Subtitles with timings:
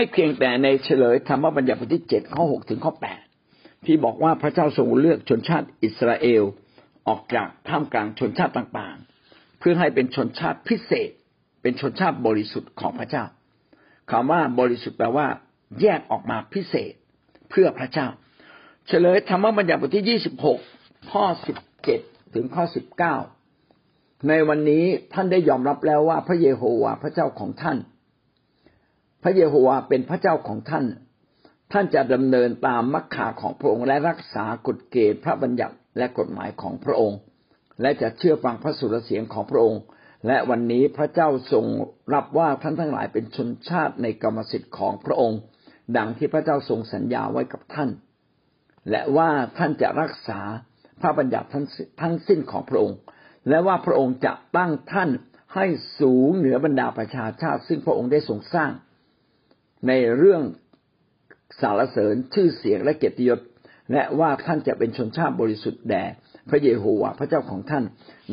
[0.00, 3.22] ไม่เพียงแต่ในเฉลยธรรมบัญญัติบทที่เจ็ดข้อหกถึงข้อแปด
[3.86, 6.42] ที่บอกว่าพระเจ้าทรงเลือกชนชาติอิสราเอล
[7.08, 11.10] ออกจากท่ามกลางชนชาติต่างๆ เพื่อให้เป็นชนชาติพิเศษ
[11.62, 13.24] เป็นชนชาติบริสุทธิ์ของพระเจ้า
[14.10, 15.26] คำว่าบริสุทธิ์แปลว่า
[15.80, 16.92] แยกออกมาพิเศษ
[17.50, 18.06] เพื่อพระเจ้า
[18.88, 20.60] เฉลยธรรมบัญญัติบทที่ยี่สิบหก
[21.10, 22.00] ข้อสิบเจ็ด
[22.34, 23.16] ถึงข้อสิบเก้า
[24.28, 27.78] ในวันนี้ท่านได้ยอมรับแล้วว่าพระเยโฮวาห์พระเจ้าของท่าน
[29.22, 30.84] พระเยโฮวาเป็นพระเจ้าของท่าน
[31.72, 37.18] ท่านจะดำเนินตามมักขาของพระองค์และรักษากฎเกณฑ์พระบัญญัติและกฎหมายของพระองค์
[37.80, 39.80] และจะเชื่อฟังพระสุรเสียงของพระองค์
[40.26, 41.64] และวันนี้พระเจ้าทรง
[42.14, 45.38] รับว่าท่านทั้งหลายเป็นชนชาติในกรรมสิทธิ์ของพระองค์
[45.96, 47.90] ดังที่พระเจ้าทรงสัญญาไว้กับท่าน
[48.90, 50.40] และว่าท่านจะรักษา
[51.00, 51.48] พระบัญญัติ
[52.00, 52.96] ทั้งสิ้นของพระองค์
[53.48, 55.10] และว่าพระองค์จะตั้งท่าน
[55.54, 55.66] ให้
[56.00, 58.70] สูงเหนือบรรดาประชาชาติ ซึ่งพระองค์ได้ทรงสร้าง
[59.88, 60.42] ในเรื่อง
[61.60, 63.40] สารเสริญชื่อเสียงและเกียรติยศ
[63.92, 66.04] และว่าท่านจะเป็นชนชาติบริสุทธิ์แด่
[66.50, 67.84] พระเยโฮวาห์พระเจ้าของท่าน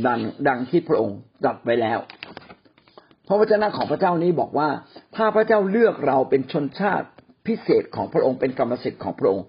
[0.07, 1.99] ดังดังที่พระองค์ตรัสไว้แล้ว
[3.27, 4.69] พระวจนะของพระเจ้านี้บอกว่า
[5.15, 7.07] ถ้าพระเจ้าเลือกเราเป็นชนชาติ
[7.47, 9.45] พิเศษของพระองค์เป็นกรรมสิทธิ์ของพระองค์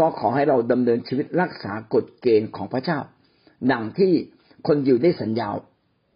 [0.00, 2.98] ก็ขอให้เราดำเนินชีวิตรักษากฎเกณฑ์ของพระเจ้า
[3.72, 4.12] ดังที่
[4.66, 5.48] คนอยิวได้สัญญา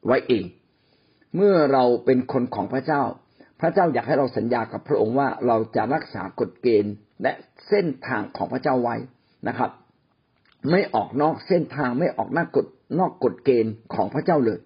[0.07, 0.45] ไว้เอง
[1.37, 3.03] เมื่อเราเป็นคนของพระเจ้า
[3.63, 7.33] พระเจ้าอยากให้เราสัญญากับพระองค์ว่าเราจะรักษากฎเกณฑ์และ
[7.69, 8.97] เส้นทางของพระเจ้าไว้
[9.49, 9.71] นะครับ
[10.71, 12.67] ไม่ออกนอกเส้นทางไม่ออกนอกกฎ
[12.99, 14.59] นอกกฎเกณฑ์ของพระเจ้าเลย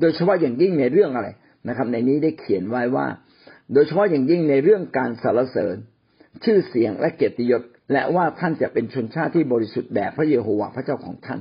[0.00, 1.28] โดยเฉพาะอย่างยิ่งในเรื่องอะไร
[1.68, 3.06] นะครับ ในนี้ได้เขียนไว้ว่า
[3.72, 5.76] โดยเฉพาะอย่างยิ่งในเรื่องการสรรเสริญ
[6.44, 11.40] ชื่อเสียงและเกียรติยศและว่าท่านจะเป็นชนชาติที่บริสุทธิ์แด่พระเยโฮวาห์พระเจ้าของท่าน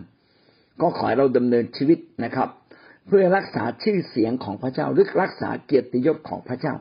[0.82, 2.50] ก็ขอให้เราดำเนินชีวิตนะครับ
[3.08, 6.76] เพื่อรักษาชื่อเสียงของพระเจ้าหรือรักษาเกียรติยศของพระเจ้า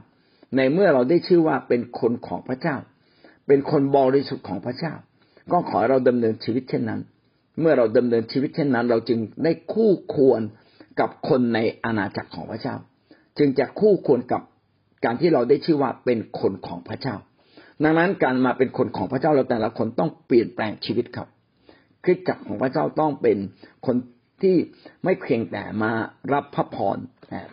[0.57, 2.77] ในเมื่อเราได้ชื่อว่าเป็นคนของพระเจ้า
[3.47, 4.95] เป็นคนบริสุทธิ์ของพระเจ้า
[5.53, 7.01] ก็ขอเราดำเนินชีวิตเช่นนั้น
[7.61, 10.41] เมื่อเราดำเนินชีวิตเช่นนั้น เราจึงได้คู่ควร
[11.01, 12.77] กับคนในอาณาจักรของพระเจ้า
[13.39, 14.43] จึงจะคู่ควรกับ
[15.05, 17.17] การที่เราได้ชื่อว่าเป็นคนของพระเจ้า
[17.83, 21.29] ดังนั้นการมาเป็นคนของพระเจ้าเราแต่ละคนต้องเปลี่ยนแปลงชีวิตครับ
[22.05, 23.37] คริสตจักรของพระเจ้าต้องเป็น
[23.87, 23.97] คน
[24.43, 24.57] ที่
[25.05, 25.93] ไม่เพียงแต่มา
[26.33, 26.99] รับพระพร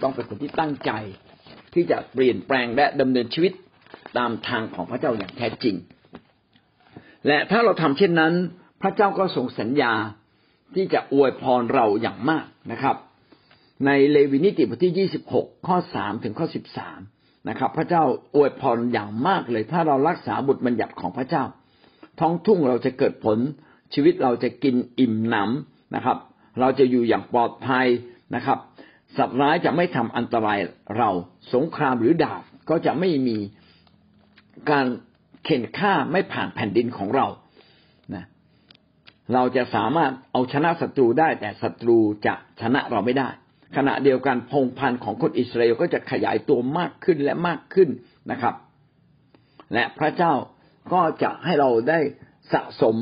[0.01, 0.91] ต้องเป็นคนที่ตั้งใจ
[1.73, 3.53] ที่จะเปลี่ยนแปลงและดำเนินชีวิต
[4.17, 5.75] ตามทางของพระเจ้าอย่างแท้จริง
[7.27, 8.33] และถ้าเราทำเช่นนั้น
[8.81, 9.94] พระเจ้าก็ทรงสัญญา
[10.75, 12.95] ที่จะอวยพรเราอย่างมากนะครับ
[13.85, 17.00] ในเลวีนิติบทที่ยี่สิบหกข้อสามถึงข้อสิบสาม
[17.50, 18.03] นะครับ พระเจ้า
[18.35, 21.44] อวยพรอย่างมากเลย ถ้าเรารักษาบุตรบัญญัติของพระเจ้า
[22.19, 23.38] ท้องทุ่งเราจะเกิดผล
[23.94, 26.17] ชีวิตเราจะกินอิ่มหนำนะครับ
[26.59, 27.87] เราจะอยู่อย่างปลอดภัย
[28.35, 28.57] นะครับ
[29.17, 30.59] สัตว์ร้ายจะไม่ทำอันตราย
[30.97, 31.09] เรา
[31.53, 33.37] สงครามหรือดาบก็จะไม่มี
[34.71, 34.85] การ
[35.43, 37.27] เข็นฆ่าไม่ผ่านแผ่นดินของเรา
[38.15, 38.25] นะ
[39.33, 43.29] เราจะสามารถเอาชนะศัตรูได้ แต่ศัตรูจะชนะเราไม่ได้
[43.75, 47.89] ขณะเดียวกันพงพันธ์ของคนอิสราเอลก็จะขยายตัวมากขึ้นและมากขึ้น
[48.31, 48.55] นะครับ
[49.73, 50.33] และพระเจ้า
[50.93, 51.99] ก็จะให้เราได้
[52.53, 52.95] สะสม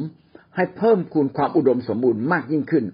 [0.56, 2.85] ให้เพิ่มคูณความอุดมสมบูรณ์มากยิ่งขึ้น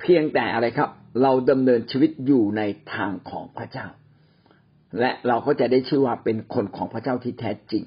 [0.00, 0.90] เพียงแต่อะไรครับ
[1.22, 2.62] เราดำเนินชีวิตอยู่ใน
[2.94, 3.86] ทางของพระเจ้า
[5.00, 7.84] และเราก็จะได้ชื่อว่าเป็นคนของพระเจ้าที่แท้จริง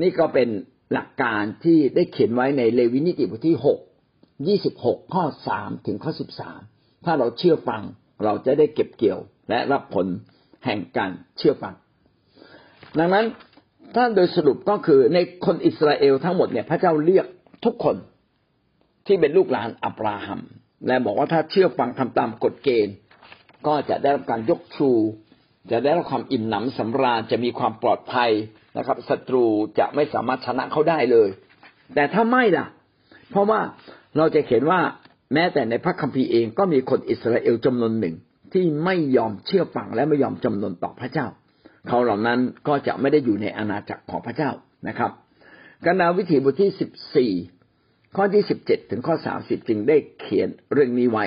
[0.00, 0.48] นี่ก็เป็น
[0.92, 3.78] หลักการที่ได้เขียนไว้ในเลวินิติบทที่หก
[4.46, 6.60] ยี่สิบหกข้อสามถึงข้อสิบสาม
[7.04, 7.82] ถ้าเราเชื่อฟัง
[8.24, 10.06] เราจะได้เก็บเกี่ยว และรับผล
[10.64, 11.74] แห่งการเชื่อฟัง
[12.98, 13.26] ดังนั้น
[13.94, 17.26] ถ้าโดยสรุปก็คือในคนอิสราเอลทั้งหมดเนี่ยพระเจ้าเรียก
[17.64, 17.96] ทุกคน
[19.06, 20.40] ที่เป็นลูกหลานอับราฮัม
[20.86, 22.94] และบอกว่าถ้าเชื่อฟังทำตามกฎเกณฑ์
[23.66, 24.90] ก็จะได้รับการยกชู
[25.70, 28.30] จะได้รับความอิ่มหนำสำราญจะมีความปลอดภัย
[28.76, 29.44] นะครับศัตรู
[29.78, 31.28] จะไม่สามารถชนะเขาได้เลย
[31.94, 32.66] แต่ถ้าไม่ล่ะ
[33.30, 33.60] เพราะว่า
[34.16, 34.80] เราจะเห็นว่า
[35.34, 38.14] แม้แต่ในพระคัมภีร์เองก็มีคนอิสราเอลจำนวนหนึ่ง
[38.52, 41.26] ที่ไม่ยอมเชื่อฟังและไม่ยอมจำนนต่อพระเจ้า
[41.88, 42.38] เขาเหล่านั้น
[42.68, 44.50] ก็จะไม่ได้อยู่ในอาณาจักรของพระเจ้า
[44.88, 45.10] นะครับ
[45.84, 47.32] กนาวิถีบทที่สิบสี่
[48.20, 51.24] ข้อที่สิบเจ็ดถึงข้อสามสิบจึงได้เขียนเรื่องนี้ไว้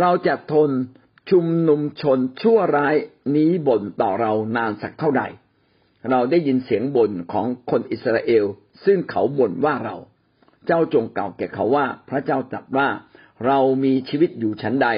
[0.00, 0.70] เราจะทน
[1.30, 2.96] ชุมนุมชนชั่วร้าย
[3.36, 5.22] นี้บ่นต่อเรานานสักเท่าใด
[6.10, 8.44] เราได้ยินเสียงบ่นของคนอิสราเอล
[8.84, 9.96] ซึ่งเขาบ่นว่าเรา
[10.66, 12.88] เจ้าจงเก่าแก่เขาว่า พระเจ้าตรัสว่า
[13.46, 14.88] เรามีชีวิตอยู่ชั้นใด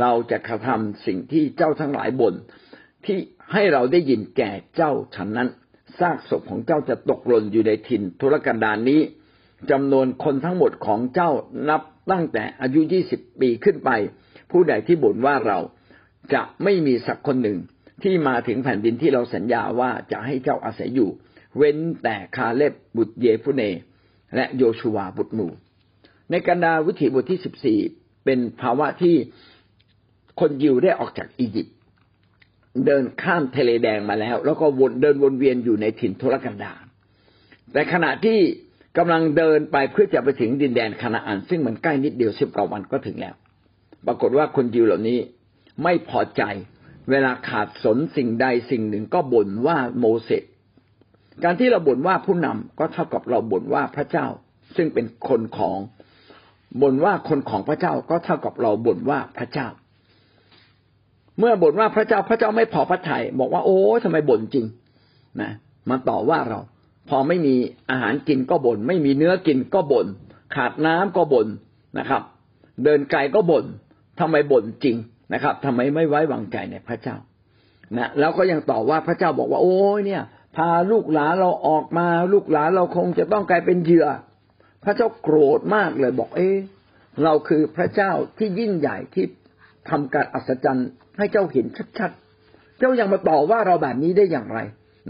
[0.00, 2.34] เราจะกระทำสิ่งที่เจ้าทั้งหลายบ่น
[3.06, 3.18] ที่
[3.52, 5.48] ให้เราได้ยินแก่เจ้าฉันนั้น
[5.98, 9.02] ซากศพของเจ้าจะตกหล่นอยู่ในถิ่นทุรกันดารนนี้
[9.70, 11.30] จำนวนคนทั้งหมดของเจ้า
[11.68, 13.90] นับตั้งแต่อายุยี่สิบปีขึ้นไป
[14.50, 15.58] ผู้ใดที่บ่นว่าเรา
[16.34, 17.58] จะไม่มีสักคนหนึ่ง
[18.02, 21.10] ที่มาถึงแผ่นดินที่เราสัญญาว่าจะให้เจ้าอาศัยอยู่
[21.56, 23.62] เว้นแต่คาเล็บบุตรเยฟุเน
[24.34, 25.48] และโยชูวาบุตรนู
[26.30, 27.78] ในกันดาวิถีบทที่สิบสี่
[28.24, 29.16] เป็นภาวะที่
[30.40, 31.76] คนยิวได้ออกจากอียิปต์
[32.86, 36.84] เดินข้ามทะเลแดงมาแล้ว แล้วก็วนเดินวนเวียนอยู่ในถิ่นทุรกันดาร
[37.72, 38.38] แต่ขณะที่
[38.98, 43.34] กำลังเดินไปเพื่อจะไปถึงดินแดนคานาอัน ซึ่งมันใกล้นิดเดียวสิบกว่าวันก็ถึงแล้ว
[44.06, 45.18] ปรากฏว่าคนยิวเหล่านี้
[45.82, 46.42] ไม่พอใจ
[47.10, 50.44] เวลาขาดสนสิ่งใดสิ่งหนึ่งก็บ่นว่าโมเสส
[51.44, 54.26] การที่เราบ่นว่าผู้นำก็เท่ากับเราบ่นว่าพระเจ้า
[54.76, 55.78] ซึ่งเป็นคนของ
[56.82, 59.68] บ่นว่าคนของพระเจ้าก็เท่ากับเราบ่นว่าพระเจ้า
[61.38, 64.66] เมื่อบ่นว่าพระเจ้าพระเจ้าไม่พอพระทยัยบอกว่าโอ้ทำไมบ่นจริง
[65.40, 65.50] นะ
[65.90, 66.60] มาต่อว่าเรา
[67.10, 67.54] พอไม่มี
[67.90, 70.06] อาหารกินก็บน่นไม่มีเนื้อกินก็บน่น
[70.54, 71.48] ขาดน้ำก็บ่น
[71.98, 72.22] นะครับ
[72.84, 73.64] เดินไกลก็บน่น
[74.20, 74.96] ทำไมบ่นจริง
[75.32, 77.16] นะครับทำไมไม่ไว้วางใจในพระเจ้า
[77.96, 80.22] นะแล้วก็ยังต่อว่าพระเจ้าบอกว่าโอ้ยเนี่ย
[80.56, 84.06] พาลูกหลานเราออกมาลูกหลานเราคงจะต้องกลายเป็นเหยื่อ
[84.84, 86.50] พระเจ้าโกรธมากเลยบอกเอ๊
[87.24, 89.24] เราคือพระเจ้าที่ยิ่งใหญ่ที่
[89.90, 91.66] ทำการอัศจรรย์ให้เจ้าเห็น
[91.98, 94.58] ชัดๆ เจ้ายังมาต่อว่าเราแบบนี้ได้อย่างไร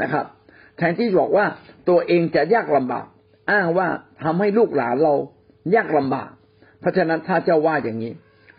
[0.03, 0.25] นะครับ
[0.81, 1.47] แทนที่บอกว่า
[1.89, 3.07] ตัวเองจะยากลำบาก
[3.51, 3.89] อ้างว่า
[4.23, 5.15] ทำให้ลูกหลานเรา
[5.75, 6.31] ยากลำบาก
[6.81, 8.13] เพราะฉะนั้นถ้าเจ้าว่าอย่างนี้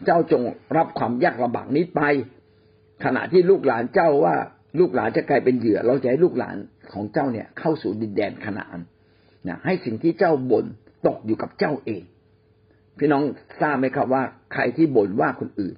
[0.06, 0.42] เจ้าจง
[0.78, 2.02] รับความยากลำบากนี้ไป
[3.04, 4.36] ขณะที่ลูกหลานเจ้าว่า
[4.80, 6.56] ลูกหลานจะกลายเป็นเหยื่อ เราจะให้ลูกหลาน
[6.94, 8.78] ของเจ้าเนี่ย เข้าสู่ดินแดนขนาน
[9.48, 10.66] นะให้สิ่งที่เจ้าบ่น
[11.08, 12.04] ตกอยู่กับเจ้าเอง
[12.98, 13.24] พี่น้อง
[13.62, 14.24] ทราบไหมครับว่า
[14.54, 15.76] ใครที่บ่นว่าคนอื่น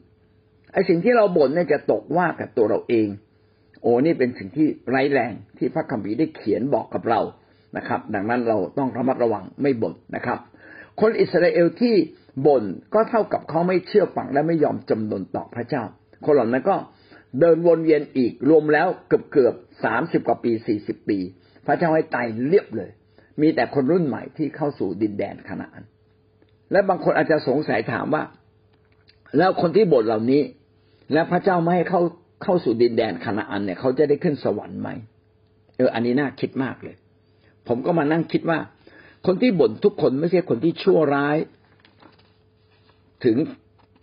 [0.73, 3.07] ไอ้สิ่งที่เราบ่นเนี่ยจะตกว่ากับตัวเราเอง
[3.83, 7.21] โอ้นี่เป็นสิ่งที่ไร้แรงที่พระคัมภีร์ได้เขียนบอกกับเรา
[7.77, 10.39] นะครับ ดังนั้นเราต้องระมัดระวังไม่บ่นนะครับ
[11.01, 11.95] คนอิสราเอลที่
[12.45, 12.63] บ่น
[12.93, 15.83] ก็เท่ากับเขาไม่เชื่อฟังและไม่ยอมจำนนต่อพระเจ้า
[16.25, 16.75] คนเหล่านั้นก็
[17.39, 21.19] เดินวนเวียนอีกรวมแล้วเกือบเกือบสามสิบกว่าปีสี่สิบปี
[21.65, 22.91] พระเจ้าให้ตายเรียบเลย
[23.41, 25.79] มีแต่คนรุ่นใหม่ที่เข้าสู่ดินแดนขนาน
[26.71, 28.23] และบางคนอาจจะสงสัยถามว่า
[29.37, 30.41] แล้วคนที่บ่นเหล่านี้
[31.13, 32.01] และพระเจ้าไม่ให้เข้า
[32.43, 34.89] เข้าสู่ดินแดนขนานเนี่ยเขาจะได้ขึ้นสวรรค์ไหม
[35.77, 36.95] เออ อันนี้น่าคิดมากเลย
[37.67, 38.59] ผมก็มานั่งคิดว่า
[39.25, 41.37] คนที่บ่นทุกคนไม่ใช่คนที่ชั่วร้าย
[43.23, 43.37] ถึง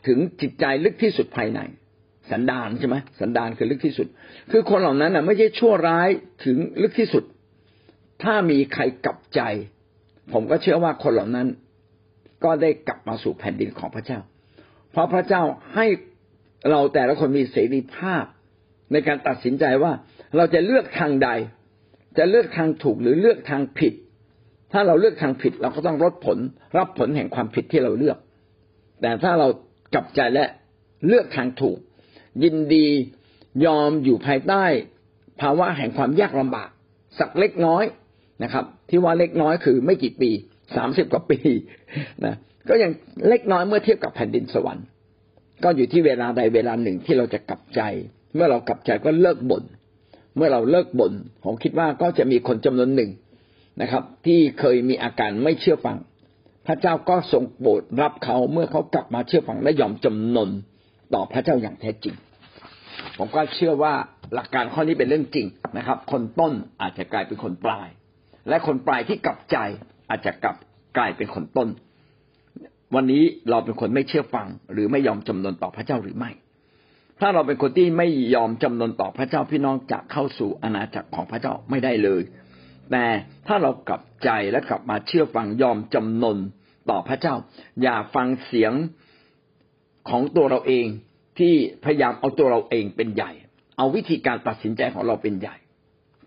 [0.06, 1.60] ถึงจิตใจลึกที่สุดภายใน
[2.30, 4.06] สันดานใช่ไหมสันดานคือลึกที่สุด
[4.50, 6.08] คือคนเหล่านั้นน่ะ ไม่ใช่ชั่วร้าย
[6.44, 7.24] ถึงลึกที่สุด
[8.22, 9.40] ถ้ามีใครกลับใจ
[10.32, 11.48] ผมก็เชื่อว่าคนเหล่านั้น
[12.44, 14.20] ก็ได้กลับมาสู่แผ่นดินของพระเจ้า
[14.92, 15.42] เพราะพระเจ้า
[15.74, 15.86] ให้
[16.70, 18.24] เราแต่ละคนมีเสรีภาพ
[18.92, 19.92] ในการตัดสินใจว่า
[20.36, 21.28] เราจะเลือกทางใด
[22.18, 23.94] จะเลือกทางถูกหรือเลือกทางผิด
[24.72, 26.38] ถ้าเราเลือกทางผิด เราก็ต้องลดผล
[26.76, 28.18] รับผลแห่งความผิดที่เราเลือก
[29.00, 29.48] แต่ถ้าเรา
[29.94, 30.44] กลับใจและ
[31.06, 31.78] เลือกทางถูก
[32.42, 32.86] ยินดี
[33.66, 34.64] ยอมอยู่ภายใต้
[35.40, 36.68] ภาวะแห่งความยากลำบาก
[37.18, 37.84] สักเล็กน้อย
[38.42, 40.30] นะครับ ที่ว่าเล็กน้อยคือไม่กี่ปี
[40.76, 41.38] สามสิบกว่าปี
[42.24, 42.34] นะ
[42.68, 42.90] ก็ยัง
[43.28, 44.86] เล็กน้อยเมื่อเทียบกับแผ่นดินสวรรค์
[45.64, 47.80] ก็อยู่ที่เวลาใดเวลาหนึ่งที่เราจะกลับใจ
[48.34, 49.64] เมื่อเรากลับใจก็เลิกบน่น
[50.36, 51.12] เมื่อเราเลิกบน่น
[51.44, 53.10] ผมคิดว่าก็จะมีคนจำนวนหนึ่ง
[53.80, 55.96] นะครับ ที่เคยมีอาการไม่เชื่อฟัง
[56.66, 60.50] พระเจ้าก็ทรงโปรดรับเขาเมื่อเขากลับมาเชื่อฟังและยอมจำนน
[61.14, 62.14] ต่อพระเจ้าอย่างแท้จริง
[63.18, 63.94] ผมก็เชื่อว่า
[64.34, 65.46] หลักการข้อนี้เป็นเรื่องจริง
[65.76, 67.88] นะครับ คนต้นอาจจะกลายเป็นคนปลาย
[68.48, 69.56] และคนปลายที่กลับใจ
[70.10, 70.56] อาจจะกลับ
[70.96, 71.68] กลายเป็นคนต้น
[72.94, 76.30] วันนี้เราเป็นคนไม่เชื่อฟัง หรือไม่ยอมจำนนต่อพระเจ้าหรือไม่
[77.20, 82.22] ถ้าเราเป็นคนที่ไม่ยอมจำนนต่อพระเจ้าพี่น้องจะเข้าสู่อาณาจักรของพระเจ้าไม่ได้เลย
[82.90, 83.04] แต่
[83.46, 86.38] ถ้าเรากลับใจและกลับมาเชื่อฟังยอมจำนน
[86.90, 87.34] ต่อพระเจ้า
[87.82, 88.72] อย่าฟังเสียง
[90.08, 90.86] ของตัวเราเอง
[91.38, 91.54] ที่
[91.84, 93.30] พยายามเอาตัวเราเองเป็นใหญ่
[93.78, 95.56] เอาวิธีการตัดสินใจของเราเป็นใหญ่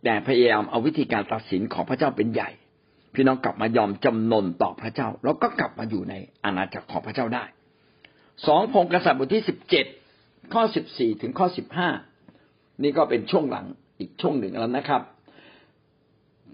[0.04, 2.50] แต่พยายามเอาวิธีการตัดสินของพระเจ้าเป็นใหญ่
[3.14, 7.44] พี่น้องกลับมายอมจำนนต่อพระเจ้า แล้วก็กลับมาอยู่ในอาณาจักรของพระเจ้าได้
[8.48, 9.86] สองพงกษัตริย์บทที่สิบเจ็ด
[10.54, 11.90] ข้อสิบสี่ถึงข้อสิบห้า
[12.84, 13.66] นี่ก็เป็นช่วงหลัง
[14.00, 15.02] อีกช่วงหนึ่งแล้วนะครับ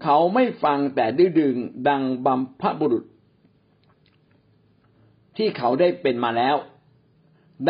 [0.02, 1.56] เขาไม่ฟังแต่ดื้อดึง
[1.88, 3.04] ดังบัมพบุรุษ
[5.36, 6.56] ที่เขาได้เป็นมาแล้ว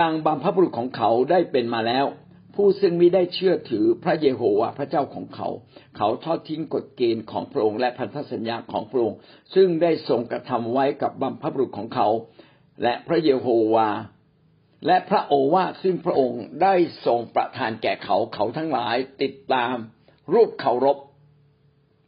[0.01, 2.07] ดังบัมพบุรุษของเขาได้เป็นมาแล้ว
[2.55, 5.49] ผู้ซึ่งมิได้เชื่อถือพระเยโฮวาห์พระเจ้าของเขา
[5.97, 9.19] เขาทอดทิ้งกฎเกณฑ์ของพระองค์และพันธสัญญาของพระองค์
[9.55, 12.09] ซึ่งได้ทรงกระทำไว้กับบัมพบุรุษของเขา
[12.83, 14.01] และพระเยโฮวาห์
[14.87, 16.75] และพระโอวาซึ่งพระองค์ได้
[17.07, 19.77] ทรงประทานแก่เขาเขาทั้งหลายติดตาม
[20.33, 20.99] รูปเคารพ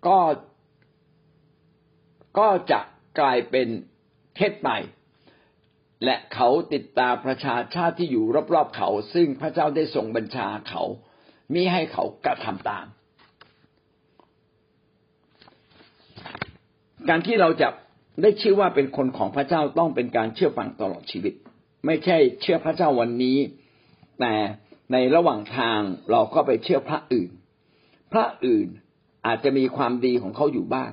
[0.07, 0.19] ก็
[2.39, 2.81] ก็จะ
[3.21, 3.69] กลายเป็น
[4.37, 4.79] เทศใหม่
[6.05, 10.83] และเขาติดตาประชาชาติที่อยู่รอบๆเขา ซึ่งพระเจ้าได้ทรงบัญชาเขา
[11.53, 12.87] มิให้เขากระทำตาม
[17.09, 17.69] การที่เราจะ
[18.23, 21.35] ได้ชื่อว่าเป็นคนของพระเจ้าต้องเป็นการเชื่อฟังตลอดชีวิต
[21.87, 23.39] ไม่ใช่เชื่อพระเจ้าวันนี้
[24.21, 24.35] แต่
[24.93, 25.81] ในระหว่างทาง
[26.11, 27.31] เราก็ไปเชื่อพระอื่น
[28.13, 28.69] พระอื่น
[29.27, 30.91] อาจจะมีความดีของเขาอยู่บ้าง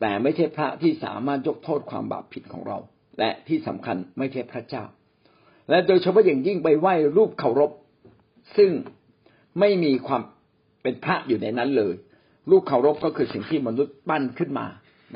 [0.00, 2.78] แต่ไม่ใช่พระที่สามารถยกโทษความบาปผิดของเรา
[3.20, 4.84] และที่สำคัญไม่ใช่พระเจ้า
[5.70, 7.70] และโดยเฉพาะอย่างยิ่งไปไหว้รูปเคารพ
[8.56, 8.70] ซึ่ง
[9.60, 10.22] ไม่มีความ
[10.82, 11.94] เป็นพระอยู่ในนั้นเลย
[12.50, 14.66] รูปเคารพก็คือสิ่งที่มนุษย์ปั้นขึ้นมา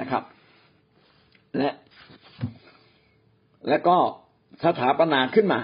[0.01, 0.23] นะครับ
[1.59, 1.73] และ
[3.69, 3.97] และก็
[4.65, 5.61] สถาปนาขึ้นมา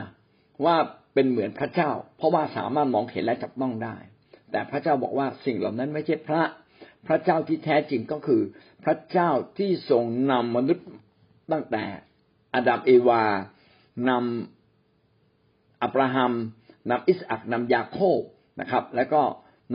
[0.64, 0.76] ว่า
[1.14, 3.96] เป็นเหมือนพระเจ้า เพราะว่าสามารถมองเห็นและจับต้องได้
[4.50, 6.42] แต่พระเจ้าบอกว่าสิ่งเหล่านั้นไม่ใช่พระ
[7.06, 8.42] พระเจ้าที่แท้จริงก็คือ
[8.84, 10.86] พระเจ้าที่ทรงนำมนุษย์
[11.52, 11.84] ตั้งแต่
[12.54, 13.22] อาดัมเอวา
[14.08, 16.32] นำอับราฮัม
[16.90, 18.20] นำอิสอักนำยาโคบ
[18.60, 19.22] นะครับ แล้วก็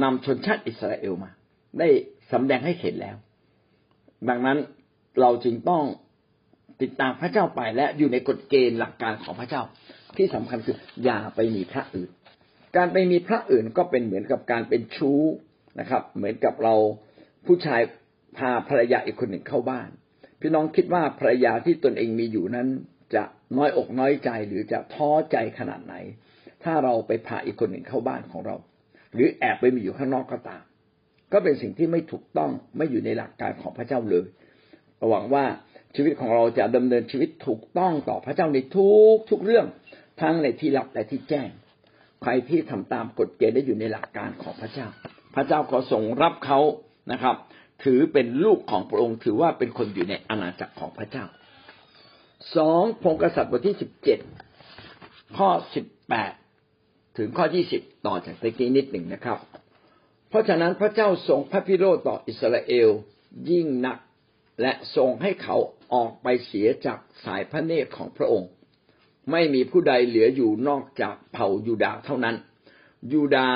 [0.04, 1.32] นำชนชาติอิสราเอลมา
[1.80, 1.88] ได้
[2.32, 3.16] สำแดงให้เห็นแล้ว
[4.30, 4.58] ดังนั้น
[5.22, 5.84] เราจึงต้อง
[6.82, 9.62] ติดตามพระเจ้าไปและอยู่ในกฎเกณฑ์หลักการของพระเจ้า
[10.18, 12.10] ที่สำคัญคืออย่าไปมีพระอื่น
[12.78, 15.22] การไปมีพระอื่นก็เป็นเหมือนกับการเป็นชู้
[15.80, 16.76] นะครับ เหมือนกับเรา
[17.46, 17.82] ผู้ชาย
[18.38, 19.90] พาภรรยาอีกคนหนึ่งเข้าบ้าน
[20.48, 22.68] พี่น้องคิดว่าภรรยาที่ตนเองมีอยู่นั้น
[23.16, 23.24] จะ
[23.58, 25.96] น้อยอกน้อยใจหรือจะท้อใจขนาดไหน
[26.64, 28.56] ถ้าเราไปพาอีกคนหนึ่งเข้าบ้านของเรา
[29.14, 30.64] หรือแอบไปมีอยู่ข้างนอกก็ตาม
[31.34, 34.26] ก็เป็นสิ่งที่ไม่ถูกต้องไม่อยู่ในหลักการของพระเจ้าเลย
[35.10, 35.46] หวังว่า
[35.96, 39.66] ชีวิตของเราจะดำเนินชีวิตถูกต้องต่อพระเจ้าในทุกทุกเรื่อง
[40.22, 41.50] ทั้งในที่ลับและที่แจ้ง
[42.22, 44.88] ใครที่ทำตามกฎเกณฑ์ได้อยู่ในหลักการของพระเจ้า
[45.36, 46.60] พระเจ้าก็ทรงรับเขา
[47.12, 47.36] นะครับ
[47.84, 51.26] ถือเป็นลูกของพระองค์ถือว่าเป็นคนอยู่ในอาณาจักรของพระเจ้า
[52.56, 54.20] สองพงกษัตริย์บทที่สิบเจ็ด
[55.38, 56.34] ข้อสิบแปด
[57.18, 59.40] ถึงข้อยี่สิบต่อจากตะกี้นิดหนึ่งนะครับ
[60.30, 62.90] เพราะฉะนั้นพระเจ้าทรงพระพิโรธต่ออิสราเอล
[63.50, 63.98] ยิ่งนัก
[64.62, 65.58] และทรงให้เขา
[65.94, 68.50] ออกไปเสียจากสายพระเนตรของพระองค์
[69.32, 72.36] ไม่มีผู้ใดเหลืออยู่นอกจากเผ่ายูดาเท่านั้น
[73.14, 73.50] ยูดา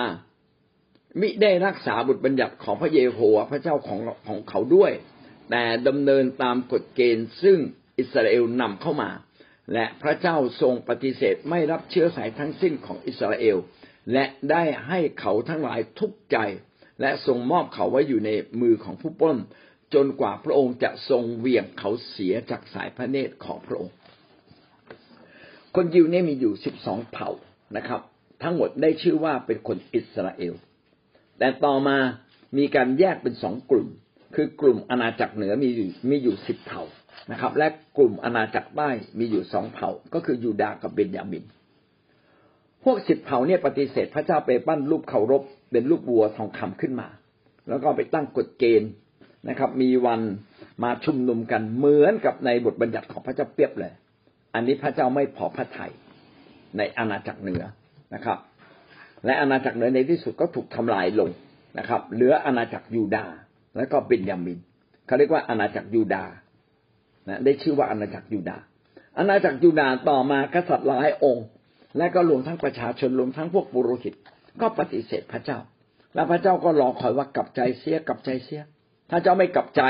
[1.19, 4.91] มิได้รักษาบุตรบัญญัติของพระเยโฮวาห์พระเจ้าของของเขาด้วย
[5.49, 7.57] แต่ดำเนินตามกฎเกณฑ์ซึ่ง
[7.99, 9.09] อิสราเอลนำเข้ามา
[9.73, 13.57] และพระเจ้าทรงปฏิเสธไม่รับเชื้อสายทั้งสิ้นของอิสราเอล
[14.13, 16.37] และได้ให้เขาทั้งหลายทุกใจ
[17.01, 19.37] และทรงมอบเขาไว้อยู่ในมือของผู้ปล้น
[19.93, 23.95] จนกว่าพระองค์จะทรงเวียงเขาเสียจากสายพระเนตรของพระองค์
[25.75, 27.29] คนยิวเนี่ยมีอยู่สิบสองเผ่า
[27.77, 28.01] นะครับ
[28.43, 30.53] ทั้งหมดได้ชื่อว่าเป็นคนอิสราเอล
[31.39, 31.97] แต่ต่อมา
[32.57, 33.87] มีการแยกเป็นสองกลุ่ม
[34.35, 36.83] คือกลุ่มอาณาจักรเหนือมีอยู่มีอยู่สิบเผ่า
[37.31, 37.67] นะครับ และ
[37.97, 41.45] กลุ่มอาณาจักรใต้มีอยู่สองเผ่า ก็คือยูดาห์กับเบนยามิน
[42.83, 47.07] พวกสิบเผ่าเนี่ยปฏิเสธพระเจ้าไปปั้นรูปเคารพเป็นรูปวัวทองคำขึ้นมา
[47.69, 48.89] แล้วก็ไปตั้งกฎเกณฑ์
[49.49, 50.21] นะครับ มีวัน
[50.83, 53.93] มาชุมนุมกันเหมือนกับในบทบัญญัติของพระเจ้าเปียบเลย
[54.53, 55.91] อันนี้พระเจ้าไม่พอพระทัย
[56.77, 57.63] ในอาณาจักรเหนือ
[58.13, 58.37] นะครับ
[59.25, 61.29] และอาณาจักรเหนือในที่สุดก็ถูกทำลายลง
[61.77, 63.33] นะครับ เหลืออาณาจักรยูดาห์
[63.77, 64.59] และก็เบนยามิน
[65.05, 66.31] เขาเรียกว่าอาณาจักรยูดาห์
[67.27, 68.63] นะได้ชื่อว่าอาณาจักรยูดาห์
[69.17, 71.45] อาณาจักรยูดาห์ต่อมากษัตริย์หลายองค์
[71.97, 74.13] และก็รวมทั้งประชาชนรวมทั้งพวกปุโรหิต
[74.61, 75.59] ก็ปฏิเสธพระเจ้า
[76.15, 78.61] และพระเจ้าก็รอคอยว่ากลับใจเสียกลับใจเสีย
[79.09, 79.83] ถ้าเจ้าไม่กลับใจ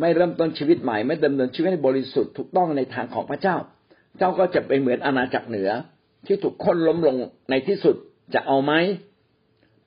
[0.00, 3.56] ไม่เริ่มต้นชีวิตใหม่ ไม่ดำเนินชีวิตให้บริสุทธิ์ถูกต้องในทางของพระเจ้า
[4.18, 5.70] เจ้าก็จะเป็นเหมือนอาณาจักรเหนือ
[6.26, 7.16] ที่ถูกค้นล้มลง
[7.50, 7.96] ในที่สุด
[8.34, 8.72] จะเอาไหม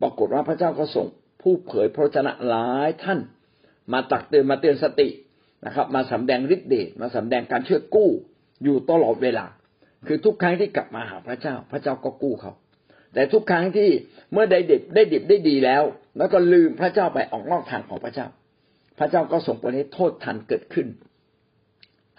[0.02, 1.08] ปรากฏว่าพระเจ้าก็ส่ง
[1.42, 3.20] ผู้เผยพระชนะหลายท่าน
[3.94, 5.08] มาตักเตือนมาเตือนสติ
[5.66, 8.10] นะครับ มาสำแดงฤทธิ์เดชมาสำแดงการเชื่อกู้
[8.64, 9.46] อยู่ตลอดเวลา
[10.08, 12.54] คือทุกครั้งที่กลับมาหาพระเจ้า พระเจ้าก็กู้เขา
[13.14, 13.90] แต่ทุกครั้งที่
[14.32, 15.84] เมื่อได้ดิบได้ดิบได้ดีแล้ว
[16.18, 18.28] แล้วก็ลืมพระเจ้าไปออกนอกทางของพระเจ้า
[19.00, 20.88] พระเจ้าก็ส่งผลให้โทษทันเกิดขึ้น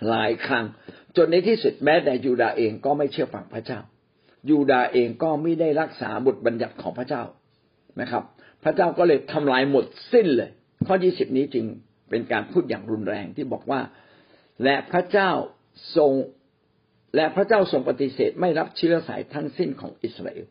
[0.09, 0.65] หลายครั้ง
[1.17, 3.81] จนในที่สุดแม้แต่ยูดาเองก็ไม่เชื่อฟังพระเจ้า
[4.51, 7.23] ยูดาเองก็ไม่ได้รักษาบทบัญญัติของพระเจ้า
[8.01, 8.23] นะครับ
[8.65, 10.51] พระเจ้าก็เลยทำลายหมดสิ้นเลย
[10.87, 11.65] ข้อยี่สิบนี้จึง
[12.11, 13.81] เป็นการพูดอย่างรุนแรงที่บอกว่า
[14.65, 15.31] และพระเจ้า
[15.97, 16.13] ทรง
[17.17, 20.47] และพระเจ้าทรงปฏิเสธไม่รับเชื้อสายทั้งสิ้นของอิสราเอล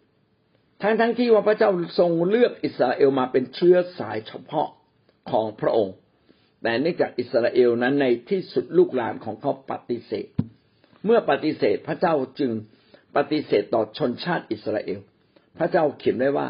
[0.81, 4.69] ทั้งทั้งที่ว่าพระเจ้าทรงเลือกอิสราเอลมาเป็นเชื้อสายเฉพาะ
[5.31, 5.95] ของพระองค์
[6.63, 10.27] แต่เนื่องจากอิสราเอลนั้นในที่สุดลูกหลานของเขาปฏิเสธ
[11.05, 12.51] เมื่อปฏิเสธพระเจ้าจึง
[13.15, 14.99] ปฏิเสธต่อชนชาติอิสราเอล
[15.57, 16.47] พระเจ้าเขียนไว้ว่า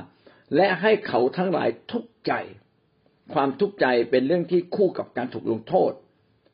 [0.56, 2.34] และให้เขาทั้งหลายทุกข์ใจ
[3.34, 5.92] ความทุกข์ใจเป็นเรื่องที่คู่กับการถูกลงโทษ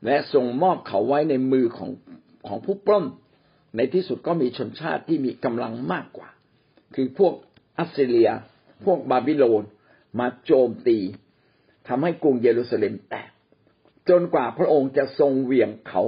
[0.05, 1.91] และทรงมอบเขาไว้ในมือของ
[2.47, 3.05] ของผู้ปล้น
[3.75, 6.29] ในที่สุดก็มีชนชาติที่มีกำลังมากกว่า
[6.95, 7.33] คือพวก
[7.77, 8.31] อัสเซเลีย
[8.85, 9.63] พวกบาบิโลน
[10.19, 10.97] มาโจมตี
[11.87, 13.29] ทำให้กรุงเยรูซาเล็มแตก
[14.09, 16.03] จนกว่าพระองค์จะทรงเหวี่ยงเขา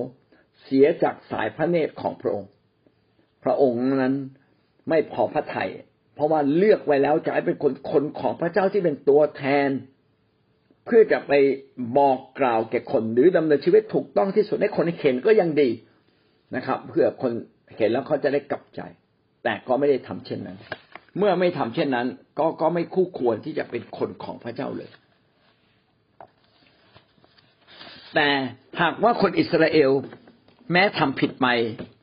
[0.61, 2.49] เสียจากสายพระเนตรของพระองค์
[3.45, 4.15] พระองค์นั้น
[4.89, 5.69] ไม่พอพระทยัย
[6.15, 9.69] เพราะว่าเลือกไว้แล้วจะให้เป็นคนคนของพระเจ้าที่เป็นตัวแทน
[10.85, 11.33] เพื่อจะไป
[11.97, 15.69] บอกกล่าวแก่คนหรือดำเนินชีวิตถูกต้องที่สุดให้คนเห็นก็ยังดี
[16.55, 17.31] นะครับ เพื่อคน
[17.77, 18.81] เห็นแล้วเขาจะได้กลับใจ
[19.43, 20.57] แต่ก็ไม่ได้ทำเช่นนั้น
[21.17, 22.07] เมื่อไม่ทำเช่นนั้น
[22.39, 24.89] ก็ก็ไม่คู่ควรที่จะเป็นคนของพระเจ้าเลย
[28.15, 28.27] แต่
[28.81, 29.91] หากว่าคนอิสราเอล
[30.71, 31.47] แม้ทำผิดไป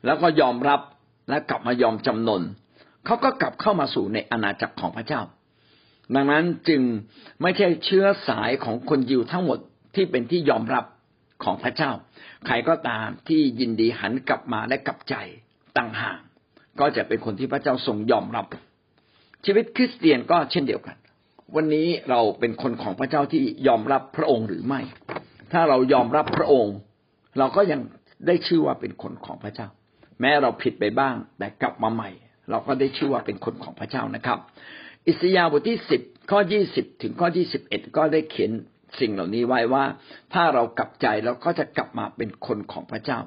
[0.05, 0.79] แล้วก็ยอมรับ
[1.29, 2.43] และกลับมายอมจำนน
[3.05, 5.21] เขาก็กลับเข้ามาสู่ในอาณาจักรของพระเจ้า
[6.15, 6.81] ดังนั้นจึง
[7.41, 9.59] ไม่ใช่เชื้อสายของคนยิวทั้งหมด
[9.95, 10.85] ที่เป็นที่ยอมรับ
[11.43, 11.91] ของพระเจ้า
[12.45, 15.15] ใครก็ตามที่ยินดีหันกลับมาและกลับใจ
[15.77, 16.19] ต่างหาก
[16.79, 18.45] ก็จะเป็นคนที่พระเจ้าทรงยอมรับ
[19.45, 20.97] ชีวิตคริสเตียนก็เช่นเดียวกัน
[21.55, 24.81] วันนี้เราเป็นคนของพระเจ้าที่ยอมรับพระองค์หรือไม่
[25.51, 26.75] ถ้าเรายอมรับพระองค์
[27.37, 27.79] เราก็ยัง
[28.27, 29.67] ได้ชื่อว่าเป็นคนของพระเจ้า
[30.21, 32.09] แม้เราผิดไปบ้าง แต่กลับมาใหม่
[32.49, 34.39] เราก็ได้ชื่อว่าเป็นคนของพระเจ้านะครับ
[35.07, 36.01] อิสยาห์บทที่สิบ
[36.31, 38.51] ข้อยี่สิบถึงข้อยี่สิบเอ็ดก็ได้เขียน
[38.99, 39.85] สิ่งเหล่านี้ไว้ว่า
[40.33, 43.19] ถ้าเรากลับใจเราก็จะกลับมาเป็นคนของพระเจ้า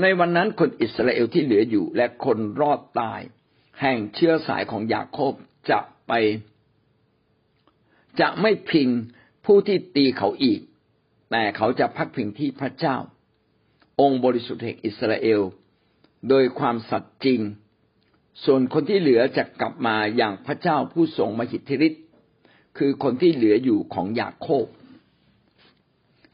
[0.00, 3.20] ในวันนั้นคนอิสราเอลที่เหลืออยู่ และคนรอดตาย
[3.80, 5.32] แห่งเชื้อสายของยาโคบ
[5.70, 6.12] จะไป
[8.20, 8.88] จะไม่พิง
[9.46, 10.60] ผู้ที่ตีเขาอีก
[11.30, 12.96] แต่เขาจะพักพิงที่พระเจ้า
[14.00, 15.40] องค์บริสุทธิ์แห่งอิสราเอล
[16.28, 17.40] โดยความสัตย์จริง
[18.44, 22.02] ส่วนคนที่เหลือจะกลับมาอย่างพระเจ้าผู้ทรงมหิทธิฤทธิ์
[22.78, 24.66] คือคนที่เหลืออยู่ของยาโคบ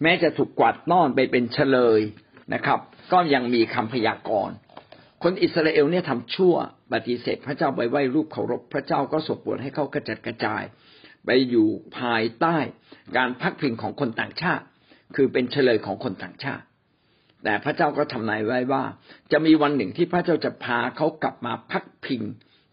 [0.02, 2.00] แม้จะถูกกวาดต้อนไปเป็นเฉลย
[2.54, 2.78] นะครับ
[3.12, 4.56] ก็ยังมีคำพยากรณ์
[5.22, 6.54] คนอิสราเอลเนี่ยทำชั่ว
[6.92, 10.62] ปฏิเสธพระเจ้าไปไหว้รูปเคารพพระเจ้าก็ส่งบทให้เขากระจัดกระจาย
[11.24, 12.56] ไปอยู่ภายใต้
[13.16, 14.64] การพักพิงของคนต่างชาติ
[15.16, 16.64] คือเป็นเฉลยของคนต่างชาติ
[17.48, 18.84] แต่พระเจ้าก็ทำนายไว้ว่า
[19.32, 22.22] จะมีวันหนึ่งที่พระเจ้าจะพาเขากลับมาพักพิง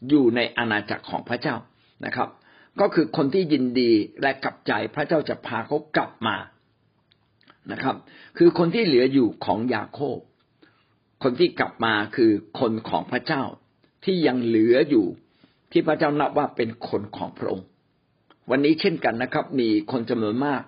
[0.09, 1.55] อยู่ในอาณาจักรของพระเจ้า
[2.05, 2.29] นะครับ
[2.79, 6.35] ก็คือคนที่ยินดีและกลับใจพระเจ้าจะพาเขากลับมา
[7.71, 7.95] นะครับ
[8.37, 10.19] คือคนที่เหลืออยู่ของยาโคบ
[11.23, 13.43] คนที่กลับมาคือคนของพระเจ้า
[14.05, 15.05] ที่ยังเหลืออยู่
[15.71, 17.67] ที่พระเจ้านับว่าเป็นคนของพระองค์
[18.49, 20.61] วันนี้เช่นกันนะครับ มีคนจำนวนมาก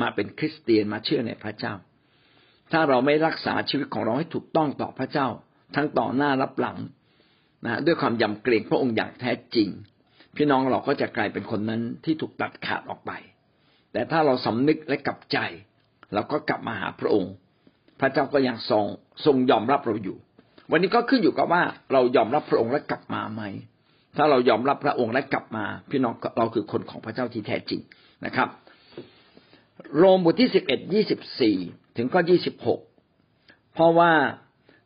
[0.00, 1.74] มาเป็นคริสเตียนมาเชื่อในพระเจ้า
[2.72, 5.28] ถ้าเราไม่รักษาชีวิตของเราให้ถูกต้องต่อพระเจ้า
[5.76, 6.78] ทั้งต่อหน้ารับหลัง
[7.66, 9.68] นะด้วยความยำเกรงพระองค์อย่างแท้จริง
[10.36, 13.12] พี่น้องเราก็จะกลายเป็นคนนั้นที่ถูกตัดขาดออกไป
[13.92, 15.38] แต่ถ้าเราสำนึกและกลับใจ
[16.14, 17.32] เราก็กลับมาหาพระองค์
[18.00, 18.84] พระเจ้าก็ยังทรง
[19.24, 20.16] ทรงยอมรับเราอยู่
[20.70, 23.42] วันนี้ก็ขึ้นอยู่กับว่าเรายอมรับพระองค์และกลับมาไหม
[24.16, 27.80] ถ้าเรายอมรับพระองค์และกลับมา พี่น้องเราคือคนของพระเจ้าที่แท้จริง
[28.26, 28.48] นะครับ
[29.96, 31.56] โรมบทที่สิบเอ็ดยี่สิบสี่
[31.98, 32.80] ถึงข้อยี่สิบหก
[33.72, 34.12] เพราะว่า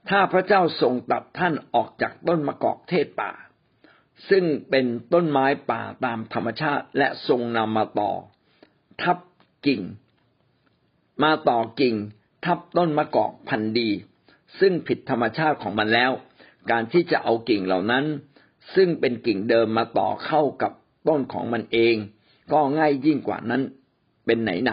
[0.09, 3.33] ถ้าพระเจ้าทรงตัดท่านออกจากต้นมะกอกเทศป่า
[4.31, 8.13] ซึ่งเป็นต้นไม้ป่าตามธรรมชาติและทรงนำมาต่อ
[9.03, 9.19] ทับ
[9.67, 9.83] กิ่ง
[11.23, 11.95] มาต่อกิ่ง
[12.45, 13.91] ทับต้นมะกอกพันธุ์ดี
[14.61, 16.13] ซึ่งผิดธรรมชาติของมันแล้ว
[16.71, 18.05] การที่จะเอากิ่งเหล่านั้น
[18.75, 20.73] ซึ่งเป็นกิ่งเดิมมาต่อเข้ากับ
[21.09, 21.95] ต้นของมันเอง
[22.53, 23.63] ก็ง่ายยิ่งกว่านั้น
[24.27, 24.73] เป็นไหนไหน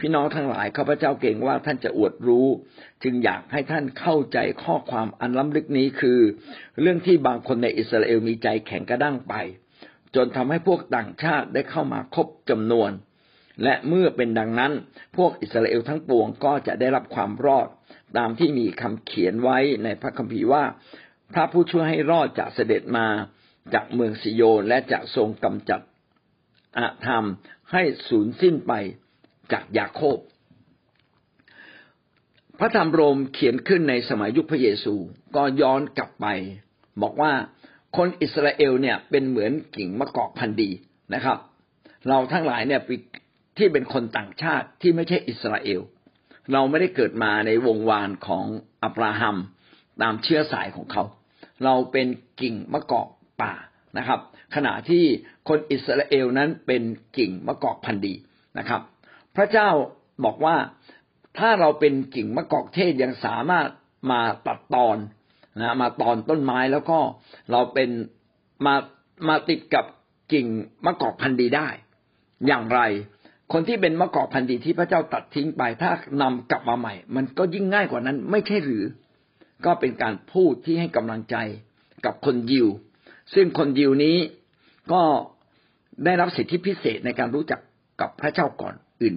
[0.00, 2.46] พี่น้องทั้งหลายข้าพเจ้าเก่งว่าท่านจะอวดรู้
[3.02, 6.18] จึงอยากให้ท่านเข้าใจข้อความอันล้ำลึกนี้คือ
[6.80, 9.34] เรื่องที่บางคนในอิสราเอลมีใจแข็งกระด้างไป
[10.14, 12.90] จนทำให้พวกต่างชาติได้เข้ามาครบจำนวน
[13.62, 14.72] และเมื่อเป็นดังนั้น
[15.16, 17.68] พวกอิสราเอลทั้งปวงก็จะได้รับความรอด
[18.18, 20.64] ตามที่มีคำเขียนไว้ในพระคัมภีร์ว่า
[21.32, 23.06] พระผู้ช่วยให้รอดจะเสด็จมา
[23.74, 25.80] จากเมืองสิโยนและจะทรงกำจัด
[26.78, 27.24] อาธรรม
[27.72, 28.72] ให้สูญสิ้นไป
[29.52, 30.18] จากยาโคบ
[32.58, 34.94] พระธรรมโรมเขียนขึ้นในสมัยยุคพระเยซู
[35.36, 36.26] ก็ย้อนกลับไป
[37.02, 37.32] บอกว่า
[37.96, 40.70] คนอิสราเอลเนี่ยเป็นเหมือนกิ่งมะกอกพันดี
[41.14, 41.38] นะครับ
[42.08, 42.80] เราทั้งหลายเนี่ย
[43.58, 45.80] ที่เป็นคนต่างชาติที่ไม่ใช่อิสราเอล
[46.52, 48.44] เราไม่ได้เกิดมาในวงวานของ
[48.82, 49.36] อับราฮัม
[50.02, 51.04] ตามเชื้อสายของเขา
[51.64, 52.06] เราเป็น
[52.40, 53.08] กิ่งมะกอก
[53.42, 53.52] ป่า
[53.98, 54.20] นะครับ
[54.54, 55.04] ขณะที่
[55.48, 56.82] คนอิสราเอลนั้นเป็น
[57.18, 58.14] กิ่งมะกอกพันดี
[58.58, 58.80] นะครับ
[59.36, 59.70] พระเจ้า
[60.24, 60.56] บอกว่า
[61.38, 63.68] ถ้าเราเป็นกิ่งมะกอกเทศยังสามารถ
[64.10, 64.96] มาตัดตอน
[65.60, 66.98] นะมาตอนต้นไม้แล้วก็
[67.50, 67.90] เราเป็น
[68.66, 68.74] มา
[69.28, 69.84] มาติดกับ
[70.32, 70.46] กิ่ง
[70.86, 71.68] มะกอกพันธุ์ดีได้
[72.46, 72.80] อย่างไร
[73.52, 75.90] คนที่เป็นมะกอกพันธุ์ดีที่พระเจ้าตัดทิ้งไป ถ้า
[76.22, 78.84] นำกลับมาใหม่ มันก็ยิ่งง่ายกว่านั้น ไม่ใช่หรือ
[79.64, 81.36] ก็เป็นการพูดที่ให้กำลังใจ
[82.04, 82.68] กับคนยิว
[83.34, 84.16] ซึ่งคนยิวนี้
[84.92, 85.02] ก็
[86.04, 87.60] ได้รับสิทธิพิเศษในการรู้จัก
[88.00, 89.14] กับพระเจ้าก่อน อื่น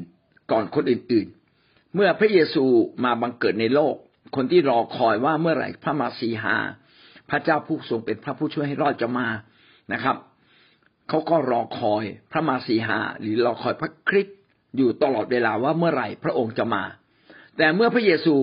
[0.51, 2.65] ก่อนคนอื่นๆ เมื่อพระเยซู
[3.03, 3.95] มาบังเกิดในโลก
[4.35, 6.55] คนที่รอคอยว่าเมื่อไหร่พระมาสีหา
[7.29, 9.27] พระเจ้าผู้ทรงเป็นพระผู้ช่วยให้รอดจะมา
[9.93, 10.17] นะครับ
[11.09, 14.37] เขาก็รอคอยพระมาสีหา หรือรอคอยพระคริสต์
[14.77, 16.83] อยู่ตลอดเวลาว่าเมื่อไหร่พระองค์จะมา
[17.57, 18.35] แต่เมื่อพระเยซู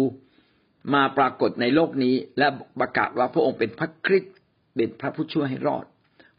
[0.94, 2.49] มาปรากฏในโลกนี้ และ
[2.81, 4.35] ประกาศว่าพระองค์เป็นพระคริสต์
[4.77, 5.85] เป็นพระผู้ช่วยให้รอด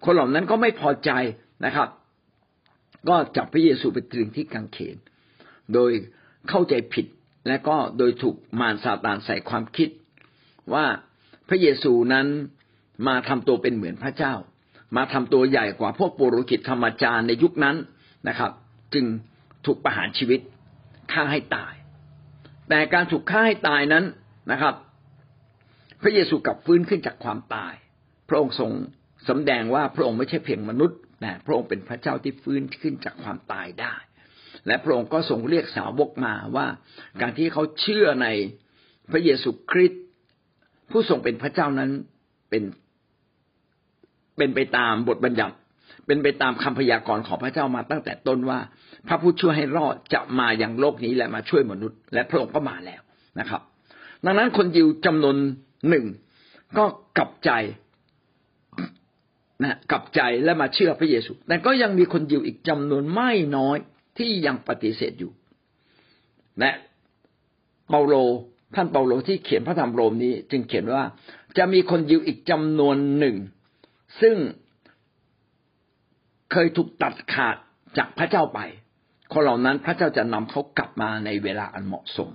[0.04, 1.12] คนเหล่านั้นก็ไม่พอใจ
[1.66, 1.88] นะครับ
[3.10, 4.98] ก็จับพระเยซูไปตรึงที่กางเขน
[5.74, 5.92] โดย
[6.50, 7.06] เข้าใจผิด
[7.48, 9.90] และก็โดยถูกมารซาตานใส่ความคิด
[10.74, 10.86] ว่า
[11.50, 12.28] พระเยซูนั้น
[13.08, 14.34] มาทำตัวเป็นเหมือนพระเจ้า
[14.98, 17.76] มาทำตัวใหญ่กว่าพวกปุโรหิตธรรมจารย์ในยุคนั้น
[18.28, 18.52] นะครับ
[18.94, 19.06] จึง
[19.66, 20.40] ถูกประหารชีวิต
[21.12, 21.74] ฆ่าให้ตาย
[22.70, 24.06] แต่การถูกฆ่าให้ตายนั้น
[24.52, 24.76] นะครับ
[26.02, 27.74] พระเยซูกลับฟื้นขึ้นจากความตาย
[28.30, 28.72] พระองค์ทรง
[29.30, 33.96] สำแดงว่าพระองค์ไม่ใช่เพียงมนุษย์ แต่พระองค์เป็นพระเจ้าที่ฟื้นขึ้นจากความตายได้
[34.68, 36.68] และพระองค์ก็ทรงเรียกสาวกมาว่า
[37.22, 38.28] การที่เขาเชื่อใน
[39.12, 40.04] พระเยซูคริสต์
[40.92, 41.92] ผู้ทรงเป็นพระเจ้านั้น
[42.50, 42.64] เป็น
[44.38, 45.56] เป็นไปตามบทบัญญัติ
[46.06, 48.60] เป็นไปตามคำพยากรณ์ของพระเจ้ามาตั้งแต่ต้นว่า
[49.08, 53.02] พระผู้ช่วยให้รอดจะมาอย่างโลกนี้และมาช่วยมนุษย์ และพระองค์ก็มาแล้ว
[53.40, 53.62] นะครับ
[54.26, 55.36] ดังนั้นคนยิวจำนวน
[55.90, 56.06] หนึ่ง
[56.78, 56.86] ก็
[57.18, 57.52] กลับใจ
[59.64, 63.78] นะกลับใจและมาเชื่อพระเยซู แต่ก็ยังมีคนยิวอีกจำนวนไม่น้อย
[64.18, 65.32] ที่ยังปฏิเสธอยู่
[66.60, 66.72] และ
[67.90, 68.16] เปาโล
[68.76, 71.04] ท่านเปาโลที่เขียนพระธรรมโรมนี้ จึงเขียนว่า
[71.58, 73.36] จะมีคนยิวอีกจำนวนหนึ่ง
[74.22, 74.36] ซึ่ง
[76.52, 77.56] เคยถูกตัดขาด
[77.98, 78.60] จากพระเจ้าไป
[79.34, 82.30] คนเหล่านั้นพระเจ้าจะนำเขากลับมาในเวลาอันเหมาะสม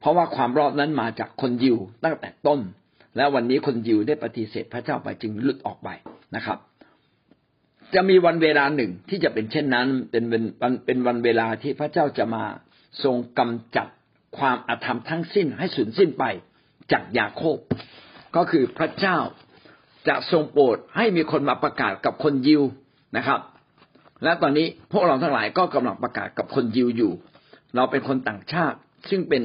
[0.00, 2.60] เพราะว่าความรอดนั้นมาจากคนยิวตั้งแต่ต้น
[3.18, 5.88] และวันนี้คนยิวได้ปฏิเสธพระเจ้าไปจึงหลุดออกไป
[6.36, 6.58] นะครับ
[7.94, 10.42] จะมีวันเวลาหนึ่งที่จะเป็นเช่นนั้น เป็นเป็น
[10.86, 12.44] เป็นวันเวลาที่พระเจ้าจะมา
[13.04, 13.88] ทรงกำจัด
[14.38, 16.24] ความอาธรรมทั้งสิ้นให้สูญสิ้นไป
[16.92, 17.56] จากยาโคบ
[18.36, 19.18] ก็คือพระเจ้า
[20.08, 22.62] จะทรงโปรดให้มีคนมาประกาศกับคนยิว
[23.16, 23.40] นะครับ
[24.22, 27.12] และตอนนี้พวกเราทั้งหลายก็กำลังประกาศกับคนยิวอยู่
[27.76, 28.78] เราเป็นคนต่างชาติ
[29.10, 29.42] ซึ่งเป็น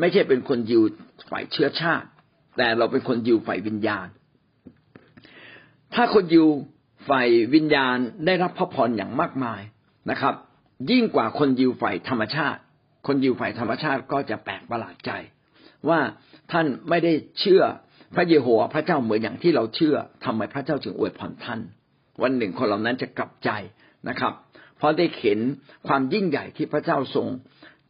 [0.00, 0.82] ไม่ใช่เป็นคนยิว
[1.30, 2.08] ฝ่ายเชื้อชาติ
[2.56, 4.06] แต่เราเป็นคนยิวฝ่ายวิญญาณ
[5.94, 6.46] ถ้าคนยิว
[7.08, 9.60] ฝ่ายวิญญาณได้รับพระพรอย่างมากมาย
[10.10, 10.34] นะครับ
[10.90, 12.60] ยิ่งกว่าคนยิวฝ่ายธรรมชาติ
[13.06, 15.10] คนยิวฝ่ายธรรมชาติก็จะแปลกประหลาดใจ
[15.88, 16.00] ว่า
[16.52, 17.62] ท่านไม่ได้เชื่อ
[18.14, 21.60] พระเยโฮวาห์พระเจ้าเหมือนอย่างที่เราเชื่อทำไมพระเจ้าจึงอวยพรท่าน
[22.22, 23.50] วันหนึ่งคนเหล่านั้นจะกลับใจ
[24.08, 24.32] นะครับ
[24.76, 25.38] เพราะได้เห็น
[25.86, 27.26] ความยิ่งใหญ่ที่พระเจ้าทรง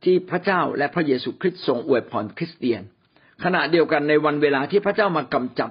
[0.05, 2.83] ที่พระเจ้าและพระเยซูคริสต์ทรงอวยพรคริสเตียน
[3.44, 5.70] ขณะเดียวกันในวันเวลาที่พระเจ้ามากำจัด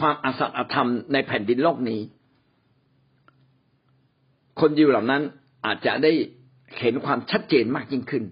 [0.00, 2.00] ความอสัตย์อธรรมในแผ่นดินโลกนี้
[4.60, 5.22] คนยิวเหล่านั้น
[5.66, 6.12] อาจจะได้
[6.80, 8.24] เห็นความชัดเจนมากยิ่งขึ้น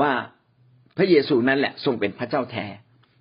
[0.00, 0.12] ว่า
[0.96, 2.66] พระเยซูนั่นแหละทรงเป็นพระเจ้าแท้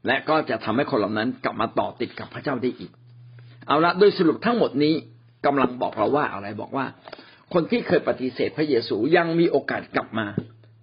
[0.08, 2.92] และก็จะทำให้คนเหล่านั้นกลับมาต่อติดกับพระเจ้าได้อีก
[3.68, 4.94] เอาละโดยสรุปทั้งหมดนี้
[5.46, 6.86] กำลังบอกเราว่าอะไรบอกว่า
[7.54, 10.28] คนที่เคยปฏิเสธพระเยซูยังมีโอกาสกลับมา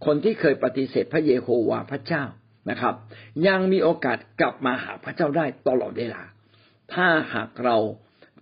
[0.06, 2.24] คนที่เคยปฏิเสธพระเยโฮวาพระเจ้า
[2.70, 2.94] นะครับ
[3.46, 6.22] ยังมีโอกาสกลับมาหาพระเจ้าได้ตลอดเวลา
[6.92, 7.76] ถ้าหากเรา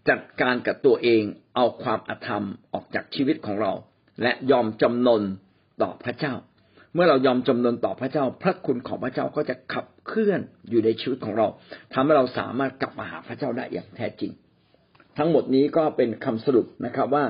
[0.09, 1.23] จัดการกับตัวเอง
[1.57, 3.73] เอาความอธรรมออกจากชีวิตของเรา
[4.23, 5.23] และยอมจำนน
[5.83, 6.35] ต่อพระเจ้า
[6.95, 11.47] เมื่อเรายอมจำนนต่อพระเจ้า พระคุณของพระเจ้าก็จะขับเคลื่อนอยู่ในชีวิตของเรา
[11.93, 14.33] ทำให้เราสามารถกลับมาหาพระเจ้าได้อย่างแท้จริง
[15.19, 17.25] ทั้งหมดนี้ก็เป็นคำสรุปนะครับว่า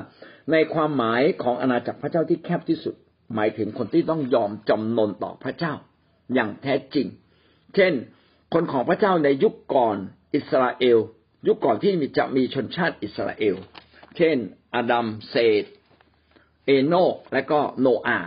[0.51, 2.95] ในความหมายของอาณาจักรพระเจ้าที่แคบที่สุด
[3.35, 5.73] หมายถึงคนที่ต้องยอมจำนนต่อพระเจ้า
[6.33, 7.07] อย่างแท้จริง
[7.75, 7.93] เช่น
[8.53, 9.97] คนของพระเจ้าในยุคก่อน
[10.35, 10.99] อิสราเอล
[11.47, 13.55] ยุคก่อนที่จะมีชนชาติอิสราเอล
[14.17, 14.37] เช่น
[14.75, 15.65] อาดัมเซด
[16.65, 18.19] เอโนกและก็โนอา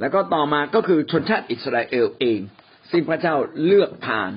[0.00, 2.40] แล้วก็ต่อมาก็คือชนชาติอิสราเอลเอง
[2.90, 4.32] ซึ่งพระเจ้าเลือกผ่าน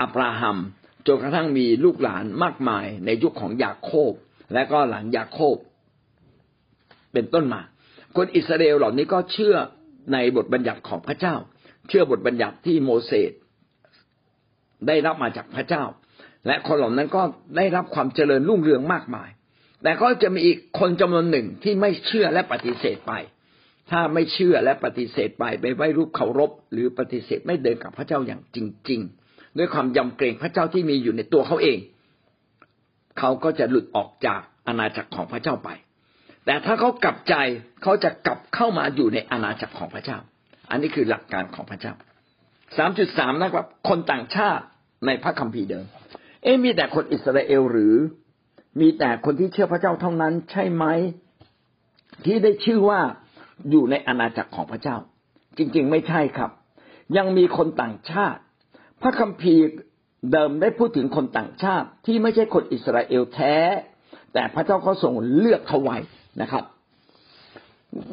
[0.00, 0.58] อับราฮัม
[1.06, 4.12] จนกระทั่งมีลูกหลานมากมายในยุคของยาโคบ
[4.54, 5.56] และก็หลังยาโคบ
[7.12, 7.62] เป็นต้นมา
[8.16, 9.56] คนอิสราเอลเหล่านี้ก็เชื่อ
[10.12, 11.34] ในบทบัญญัติของพระเจ้า
[11.88, 13.32] เชื่อบทบัญญัติที่โมเสส
[14.86, 15.84] ได้รับมาจากพระเจ้า
[16.46, 17.22] และคนเหล่านั้นก็
[17.56, 19.30] ได้รับความเจริญรุ่งเรืองมากมาย
[19.82, 23.12] แต่ก็จะมีอีกคนจำนวนหนึ่งที่ไม่เชื่อและปฏิเสธไป
[23.90, 28.58] ถ้าไม่เชื่อและปฏิเสธไปไปไหว้รูปเคารพ หรือปฏิเสธไม่เดินกับพระเจ้าอย่างจ
[28.90, 31.78] ริง ๆ ด้วยความยำเกรงพระเจ้าที่มีอยู่ในตัวเขาเอง
[33.18, 35.68] เขาก็จะหลุดออกจากอาณาจักรของพระเจ้าไป
[36.44, 37.34] แต่ถ้าเขากลับใจ
[37.82, 40.18] เขาจะกลับเข้ามาอยู่ในอาณาจักรของพระเจ้า
[40.72, 41.94] อันนี้คือหลักการของพระเจ้า
[42.76, 44.64] สามจุดสามนะครับ คนต่างชาติ
[45.06, 45.84] ในพระคัมภีร์เดิม
[46.42, 47.94] เอ๊มีแต่คนอิสราเอลหรือ
[48.80, 50.84] มีแต่คนที่เชื่อพระเจ้าเท่านั้นใช่ไหม
[52.24, 53.00] ที่ได้ชื่อว่า
[53.70, 54.96] อยู่ในอาณาจักรของพระเจ้า
[55.58, 56.50] จริง ๆ ไม่ใช่ครับ
[57.16, 58.40] ยังมีคนต่างชาติ
[59.02, 59.64] พระคัมภีร์
[60.32, 63.56] เดิมได้พูดถึงคนต่างชาติที่ไม่ใช่คนอิสราเอลแท้
[64.34, 65.98] แต่พระเจ้าก็ทรงเลือกเขาไว้
[66.42, 66.64] นะครับ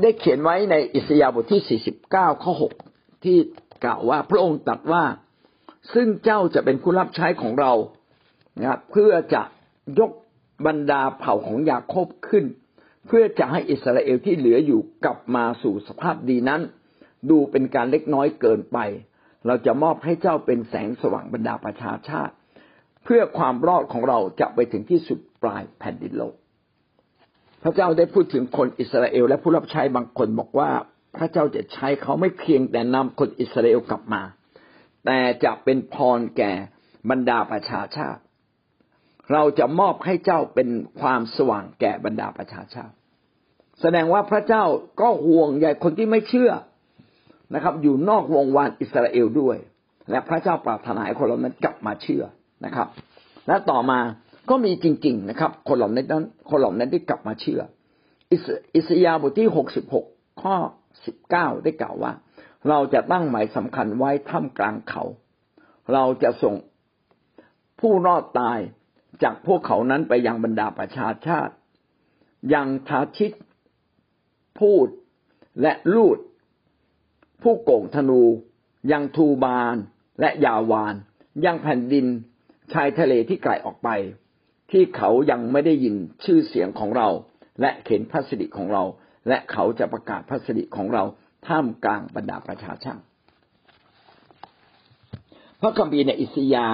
[0.02, 2.54] ได้เขียนไว้ในอิสยาห์บทที่ 49 ข้อ
[2.88, 3.38] 6 ที่
[3.84, 5.04] กล่าวว่าพระองค์ตรัสว่า
[5.94, 7.74] ซึ่งเจ้าจะเป็นผู้รับใช้ของเรา
[8.60, 9.42] นะครับเพื่อจะ
[10.00, 10.12] ยก
[10.68, 12.46] บรรดาเผ่าของยาโคบขึ้น
[13.08, 16.62] เพื่อจะให้อิสราเอลที่เหลืออยู่กลับมาสู่สภาพดีนั้น
[17.30, 18.78] ดูเป็นการเล็กน้อยเกินไป
[19.48, 22.34] เราจะมอบให้เจ้าเป็นแสงสว่างบรรดาประชาชาติ
[23.04, 26.36] เพื่อความรอดของเราจะไปถึงที่สุดปลายแผ่นดินโลก
[27.64, 30.70] พระเจ้าได้พูดถึงคนอิสราเอล และผู้รับใช้บางคนบอกว่า
[31.16, 34.22] พระเจ้าจะใช้เขาไม่เพียงแต่นำคนอิสราเอลกลับมา
[35.06, 36.52] แต่จะเป็นพรแก่
[37.10, 38.22] บรรดาประชาชาติ
[39.34, 40.70] เราจะมอบให้เจ้าเป็น
[41.02, 42.94] ความสว่างแก่บรรดาประชาชาติ
[43.82, 44.64] แสดงว่าพระเจ้า
[45.02, 46.52] ก็ห่วงใยคนที่ไม่เชื่อ
[47.56, 49.58] นะครับ อยู่นอกวงวานอิสราเอลด้วย
[50.12, 52.24] และพระเจ้าปรารถนาให้คนเหล่านั้นกลับมาเชื่อ
[52.66, 52.88] นะครับ
[53.48, 54.00] และต่อมา
[54.50, 57.62] ก็มีจริง ๆนะครับ คนเหล่านั้น คนเหล่านั้นได้กลับมาเชื่อ
[58.76, 60.06] อิสยาบทที่หกสิบหก
[60.42, 60.56] ข้อ
[61.06, 62.12] สิบเก้าได้กล่าวว่า
[62.70, 65.04] เราจะตั้งหมายสำคัญไว้ท่ามกลางเขา
[65.94, 66.56] เราจะส่ง
[67.80, 68.60] ผู้รอดตาย
[69.24, 71.54] จากพวกเขานั้นไปยังบรรดาประชาชาติ
[72.54, 73.32] ยังทาชิต
[74.60, 74.88] พูด
[75.62, 76.18] และลูด
[77.44, 78.22] ผู้โก่งธนู
[78.92, 79.76] ยังทูบาน
[80.20, 80.96] และยาวาน
[81.46, 82.06] ยังแผ่นดิน
[82.74, 83.90] ชายทะเลที่ไกลออกไป
[84.72, 87.08] ที่เขายังไม่ได้ยินชื่อเสียงของเรา
[87.62, 88.84] และเข็นพระสิริของเรา
[89.28, 91.04] และเขาจะประกาศพระสิริของเรา
[91.48, 93.04] ท่ามกลางบรรดาประชาชาติ
[95.62, 96.68] พระคัมภีร์ในอิสยา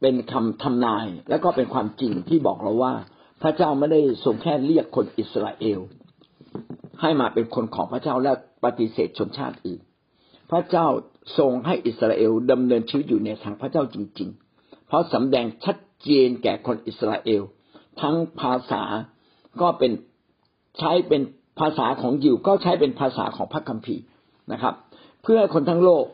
[0.00, 2.94] เป็นคำทำนาย และก็เป็นความจริงที่บอกเราว่า
[3.42, 5.80] พระเจ้าไม่ได้ทรงแค่เรียกคนอิสราเอล
[7.00, 8.32] ให้มาเป็นคนของพระเจ้าและ
[8.64, 9.80] ปฏิเสธชนชาติอื่น
[10.50, 10.86] พระเจ้า
[11.38, 17.42] ทรงให้อิสราเอลดำเนินชีวิตอยู่ในทางพระเจ้าจริง ๆ เพราะสำแดงชัด เจนแก่คนอิสราเอล
[18.00, 18.82] ทั้งภาษา
[19.60, 19.92] ก็เป็น
[20.78, 21.22] ใช้เป็น
[21.60, 24.02] ภาษาของยิวก็ใช้เป็นภาษาของพระคัมภีร์
[24.52, 24.74] นะครับ
[25.22, 26.04] เพื่อคนทั้งโลก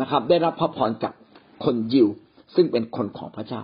[0.00, 1.14] นะครับ ได้รับพระพรจาก
[1.64, 2.08] คนยิว
[2.54, 3.60] ซึ่งเป็นคนของพระเจ้า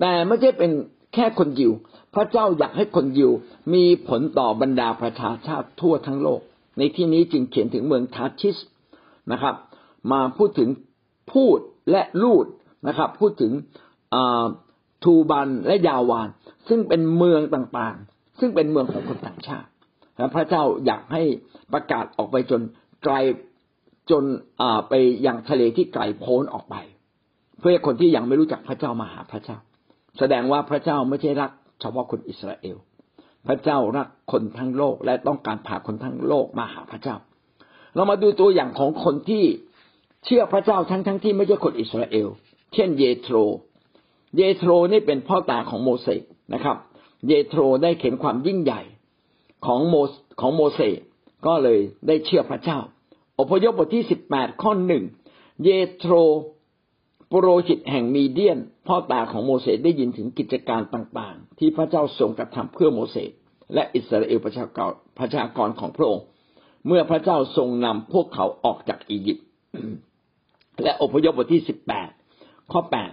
[0.00, 0.70] แต่ไม่ใช่เป็น
[1.14, 1.72] แค่คนยิว
[2.14, 3.30] พระเจ้าอยากให้คนยิว
[3.74, 6.40] มีผลต่อบรรดาประชาชาติทั่วทั้งโลก
[6.78, 8.56] ในที่นี้จึงเขียนถึงเมืองทาชิส
[9.32, 9.54] นะครับ
[10.12, 10.68] มาพูดถึง
[11.32, 11.58] พูด
[11.90, 12.46] และลูด
[12.88, 13.52] นะครับ พูดถึง
[15.04, 16.28] ทูบันและยาวาน
[16.68, 19.68] ซึ่งเป็นเมืองต่างๆ ซึ่งเป็นเมืองของคนต่างชาติ
[20.16, 21.22] และพระเจ้าอยากให้
[21.72, 22.60] ประกาศออกไปจน
[23.04, 23.14] ไกล
[24.10, 24.24] จน
[24.88, 24.92] ไป
[25.26, 26.76] ยังทะเลที่ไกลโพ้นออกไป
[27.58, 29.56] เพื่อคนที่ยังไม่รู้จักพระเจ้ามาหาพระเจ้า
[30.18, 32.76] แสดงว่าพระเจ้าไม่ใช่รักเฉพาะคนอิสราเอล
[33.46, 37.16] พระเจ้ารักคนทั้งโลกและต้องการพาคนทั้งโลกมาหาพระเจ้า
[37.94, 39.44] เรามาดูตัวอย่างของคนที่
[40.24, 42.28] เชื่อพระเจ้าทั้งทั้งที่ไม่ใช่คนอิสราเอล
[42.74, 43.36] เช่นเยโทร
[44.36, 46.22] เยโทรนี่เป็นพ่อตาของโมเสส
[46.54, 46.76] นะครับ
[47.28, 48.82] เยโทรได้เห็นความยิ่งใหญ่
[49.66, 49.94] ของโม
[50.40, 50.98] ของโมเสส
[51.46, 52.78] ก็เลยได้เชื่อพระเจ้า
[53.38, 55.04] อพยพบทที่สิบแปดข้อหนึ่ง
[55.64, 56.14] เยโทร
[57.30, 63.30] ปุโรหิตแห่งมีเดียน พ่อตาของโมเสสได้ยินถึงกิจการต่างๆ ที่พระเจ้าทรงกระทำเพื่อโมเสส
[63.74, 66.24] และอิสราเอลประชากรประชากรของพระองค์
[66.86, 69.46] เมื่อพระเจ้าทรงนำพวกเขาออกจากอียิปต์
[70.82, 72.10] และอพยพบทที่สิบแปด
[72.72, 73.12] ข้อแปด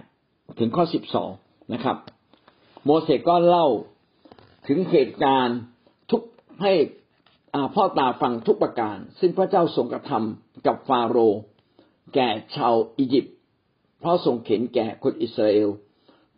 [0.58, 1.30] ถึงข้อสิบสอง
[1.72, 1.96] นะครับ
[2.84, 3.68] โมเสสก็เล่า
[4.68, 5.58] ถึงเหตุการณ์
[6.10, 6.22] ทุก
[6.62, 6.72] ให้
[7.74, 11.40] พ่อตาฟังทุกประการ ซึ่งพระเจ้าทรงกระทำกับฟาโรห์
[12.14, 13.34] แก่ชาวอียิปต์
[14.00, 15.68] เพราะทรงเข็นแก่คนอิสราเอล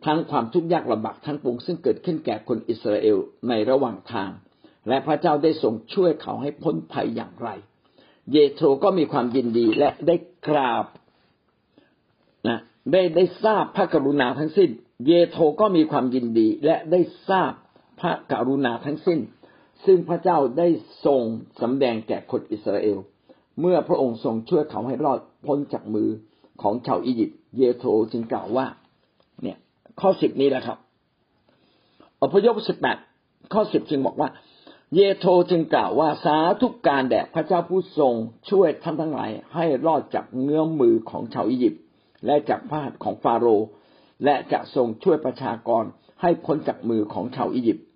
[0.04, 3.18] ทั้งความทุกข์ยากลำบากทั้งปวงซึ่งเกิดขึ้นแก่คนอิสราเอล
[3.48, 4.30] ในระหว่างทาง
[4.88, 7.48] และพระเจ้าได้ทรงช่วยเขาให้พ้นภัยอย่างไร
[8.32, 10.16] เยโทรก็มีความยินดีและได้
[10.48, 10.84] กราบ
[12.92, 14.70] ได้ได้ทราบพระกรุณาทั้งสิ้น
[15.06, 17.52] เยโทก็มีความยินดี และได้ทราบ
[18.00, 19.20] พระกรุณาทั้งสิ้น
[19.84, 20.68] ซึ่งพระเจ้าได้
[21.04, 21.22] ทรง
[21.60, 22.98] สำแดงแก่คนอิสราเอล
[23.60, 26.08] เมื่อพระองค์ทรงช่วยเขาให้รอดพ้นจากมือ
[26.62, 28.66] ของชาวอียิปต์เยโทจึงกล่าวว่า
[29.42, 29.58] เนี่ย
[30.00, 30.78] ข้อสิบนี้แหละครับ
[32.22, 32.98] อพยพสิบแปด
[33.52, 34.28] ข้อสิบจึงบอกว่า
[34.94, 38.14] เยโทจึงกล่าวว่าสาธุกการแด่พระเจ้าผู้ทรง
[38.50, 41.82] ช่วยท่านทั้งหลายให้รอดจากเงื้อมมือของชาวอียิปต์
[42.26, 43.68] และจากพาดของฟาโรห์
[44.24, 45.84] และจะทรงช่วยประชากร
[46.22, 47.86] ให้พ้นจากมือของชาวอียิปต์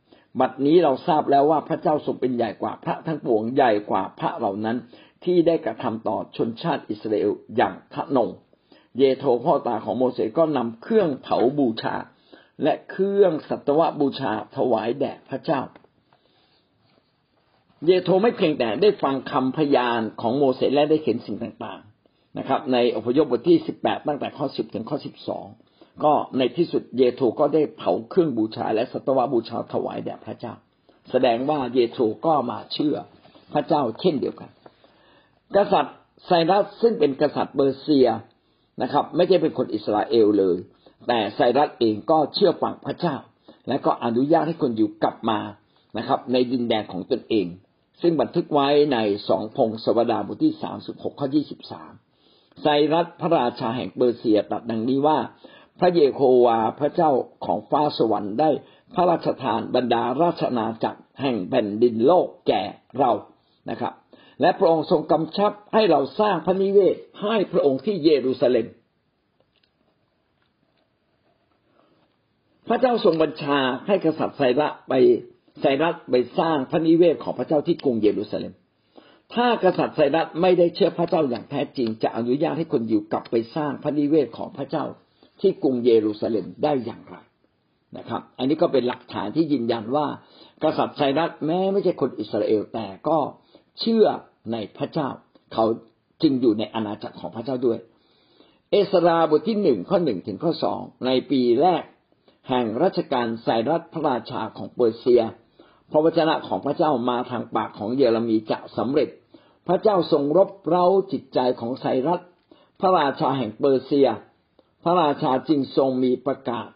[0.40, 4.76] บัดนี้เราทราบแล้วว่าพระเจ้าทรงเป็นใหญ่กว่าพระทั้งปวงใหญ่กว่าพระเหล่านั้น
[5.24, 8.28] ที่ได้กระทำต่อชนชาติอิสราเอลอย่างทะนง
[8.98, 11.94] เยโทพ่อตาของโมเสสก็นำเครื่องเผาบูชา
[12.62, 15.60] และเครื่องสัตวบูชาถวายแด่พระเจ้า
[17.86, 21.80] เยโธไม่เพียงแต่ได้ฟังคำพยานของโมเสสและได้เห็นสิ่งต่าง
[22.38, 25.46] นะครับ ในอพยพบทที่สิบแปดตั้งแต่ข้อสิบถึงข้อสิบสอง
[26.04, 30.54] ก็ในที่สุดเยโธก็ได้เผาเครื่องบูชา และสัตวบูชาถวายแด่พระเจ้า
[31.10, 32.96] แสดงว่าเยโธก็มาเชื่อ
[33.52, 34.50] พระเจ้าเช่นเดียวกัน
[35.56, 38.08] กษัตริย์ไซรัสซึ่งเป็นกษัตริย์เบอร์เซีย
[38.82, 40.56] นะครับ ไม่ใช่เป็นคนอิสราเอลเลย
[41.08, 43.16] แต่ไซรัสเองก็เชื่อฟังพระเจ้า
[43.68, 45.40] และก็อนุญาตให้คนอยู่กลับมา
[45.98, 47.46] นะครับ ในดินแดนของตนเอง
[48.02, 51.92] ซึ่งบันทึกไว้ในสองพงศวดาบทที่สามสิบหกข้อยี่สิบสาม
[52.62, 55.18] ไซรัสพระราชาแห่งเปอร์เซียตรัสดังนี้ว่า
[55.80, 57.10] พระเยโควาพระเจ้า
[57.44, 58.50] ของฟ้าสวรรค์ได้
[58.94, 62.62] พระราชทานบรรดาราชนาจักรแห่งแผ่นดินโลกแก่
[62.98, 63.12] เรา
[63.70, 63.92] นะครับ
[64.40, 68.66] และพระองค์ทรงกำชับให้เราสร้างพระนิเวศให้พระองค์ที่เยรูซาเล็ม
[72.68, 74.92] พระเจ้าทรงบัญชาให้กษัตริย์ไซระไป
[75.60, 78.52] ไซรัสไปสร้างพระนิเวศของพระเจ้าที่กรุงเยรูซาเล็ม
[79.36, 84.84] ถ้ากษัตริย์ไซรัสไม่ได้เชื่อพระเจ้าอย่างแท้จริง จะอนุญาตให้คนอยู่กลับไปสร้างพระนิเวศของพระเจ้า
[85.40, 87.16] ที่กรุงเยรูซาเล็มได้อย่างไร
[87.96, 90.06] นะครับ อันนี้ก็เป็นหลักฐานที่ยืนยันว่า
[90.62, 93.18] กษัตริย์ไซรัสแม้ไม่ใช่คนอิสราเอลแต่ก็
[93.80, 94.06] เชื่อ
[94.52, 95.08] ในพระเจ้า
[95.52, 95.64] เขา
[96.22, 97.78] จึงอยู่ในอาณาจักรของพระเจ้าด้วย
[98.70, 101.82] เอสราบทที่หนึ่งข้อหนึ่งถึงข้อสองในปีแรก
[102.48, 105.22] แห่งรัชกาลไซรัสพระราชาของเปอร์เซีย
[105.90, 109.08] พระวจนะของพระเจ้ามาทางปากของเยเรมีจะสำเร็จ
[109.66, 112.20] พระเจ้าทรงรบเร้าจิตใจของไซรัส
[112.80, 114.08] พระราชาแห่งเปอร์เซีย
[114.84, 116.68] พระราชาจึงทรงมีประกาศ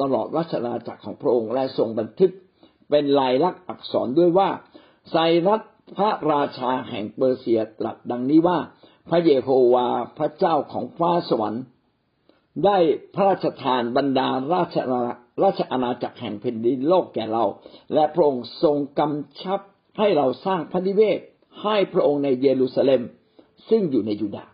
[0.00, 2.32] ตลอดรัชราจักรของพระองค์และทรงบันทึก
[2.90, 4.48] เป็นลายลักษณ์อักษรด้วยว่า
[5.10, 5.60] ไซรัส
[5.96, 8.58] พระราชาแห่งเปอร์เซียตรัสดังนี้ว่า
[9.10, 11.64] พระเยโฮวาพระเจ้าของฟ้าสวรรค์
[12.64, 12.78] ได้
[13.14, 14.76] พระราชทานบรรดาราช
[15.44, 17.44] ราชอาณาจักรแห่งแผ่นดินโลกแก่เรา
[17.94, 19.60] และพระองค์ทรงกำชับ
[19.98, 21.20] ให้เราสร้างพระนิเวศ
[21.62, 23.02] ให้พระองค์ในเยรูซาเล็ม
[23.68, 24.52] ซึ่งอยู่ในยูดาห์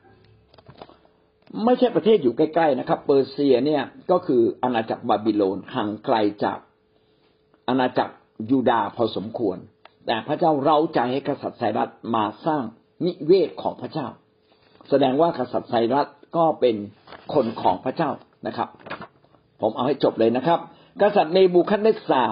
[1.65, 6.59] ไม่ใช่ประเทศอยู่ใกล้ๆนะครับ เปอร์เซียเนี่ยก็คืออาณาจักรบาบิโลนห่างไกลจาก
[7.69, 8.15] อาณาจักร
[8.51, 9.59] ยูดาห์พอสมควร
[10.07, 12.63] แต่พระเจ้าเร้าใจให้กษัตริย์ไซรัสมาสร้าง
[13.05, 14.07] นิเวศของพระเจ้า
[14.89, 16.07] แสดงว่ากษัตริย์ไซรัส
[16.37, 16.77] ก็เป็น
[17.35, 18.11] คนของพระเจ้า
[18.47, 18.69] นะครับ
[19.61, 20.59] ผมเอาให้จบเลยนะครับ
[21.03, 22.23] กษัตริย์เนบูคัดเนสซา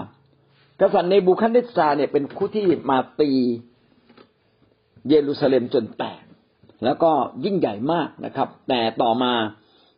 [0.81, 3.31] กษัตริย์เนบูคัดเนสซาเนี่ยเป็นผู้ที่มาตี
[5.09, 6.23] เยรูซาเล็มจนแตก
[6.85, 7.13] แล้วก็
[7.45, 9.33] ยิ่งใหญ่มากนะครับ แต่ต่อมา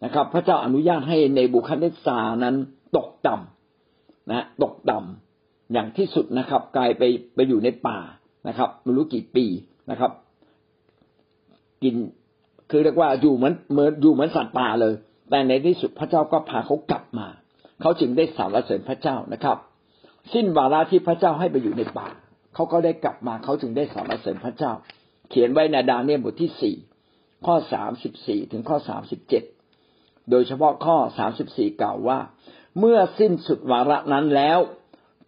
[0.04, 2.54] นะครับ พระเจ้าอนุญาตให้เนบูคัดเนสซานั้น
[2.96, 7.02] ตกต่ำนะตกต่ำอย่างที่สุดนะครับ กลายไป
[7.34, 7.98] ไปอยู่ในป่า
[8.48, 9.46] นะครับไม่รู้กี่ปี
[9.90, 10.10] นะครับ
[11.82, 11.94] กิน
[12.70, 14.94] คือเรียกว่าอยู่เหมือนเหมือนอยู่เหมือนสัตว์ป่าเลย
[15.30, 17.26] แต่ในที่สุดพระเจ้าก็พาเขากลับมา
[17.80, 19.56] เขาจึงได้สรรเสริญพระเจ้านะครับ
[20.32, 22.08] สิ้นวาระที่พระเจ้าให้ไปอยู่ในป่า
[22.56, 24.72] เขาก็ได้กลับมาเขาจึงได้สรรเสริญพระเจ้า
[25.30, 26.76] เขียนไว้ในดาเนียลบทที่สี่
[27.46, 29.44] ข้อสามสิบสี่ถึงข้อสามสิบเจ็ด
[30.30, 32.18] โดยเฉพาะข้อสามสิบสี่กล่าวว่า
[32.78, 34.58] เมื่อสิ้นสุดวาระนั้นแล้ว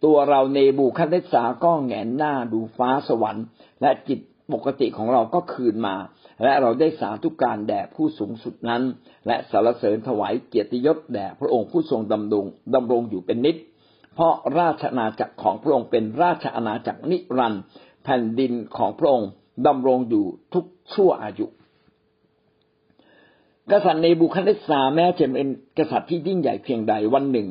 [0.05, 3.45] ตัวเราเนบูคัดเนสาก็แงนหน้าดูฟ้าสวรรค์
[3.81, 4.19] และจิต
[4.53, 5.95] ปกติของเราก็คืนมา
[6.43, 8.83] และเราได้สาธุการแด่ผู้สูงสุดนั้น
[9.27, 13.55] และสารเสริญถวายเกียรติยศแด่พระองค์ผู้ทรงดำรงดำรงอยู่เป็นนิจ
[14.13, 17.63] เพราะราชอาณาจักรของพระองค์เป็นราชอาณาจักรนิรันดร์
[18.03, 19.29] แผ่นดินของพระองค์
[19.67, 21.47] ดำรงอยู่ทุกชั่วอายุ
[23.71, 27.47] กษัตริย์ในบุคันเดสาแม้จะเป็นกษัตริย์ที่ยิ่งใหญ่เพียงใดวันหนึ่ง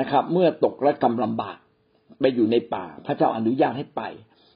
[0.00, 1.58] นะครับ เมื่อตกระกำลำบาก
[2.20, 4.02] ไปอยู่ในป่า พระเจ้าอนุญาตให้ไป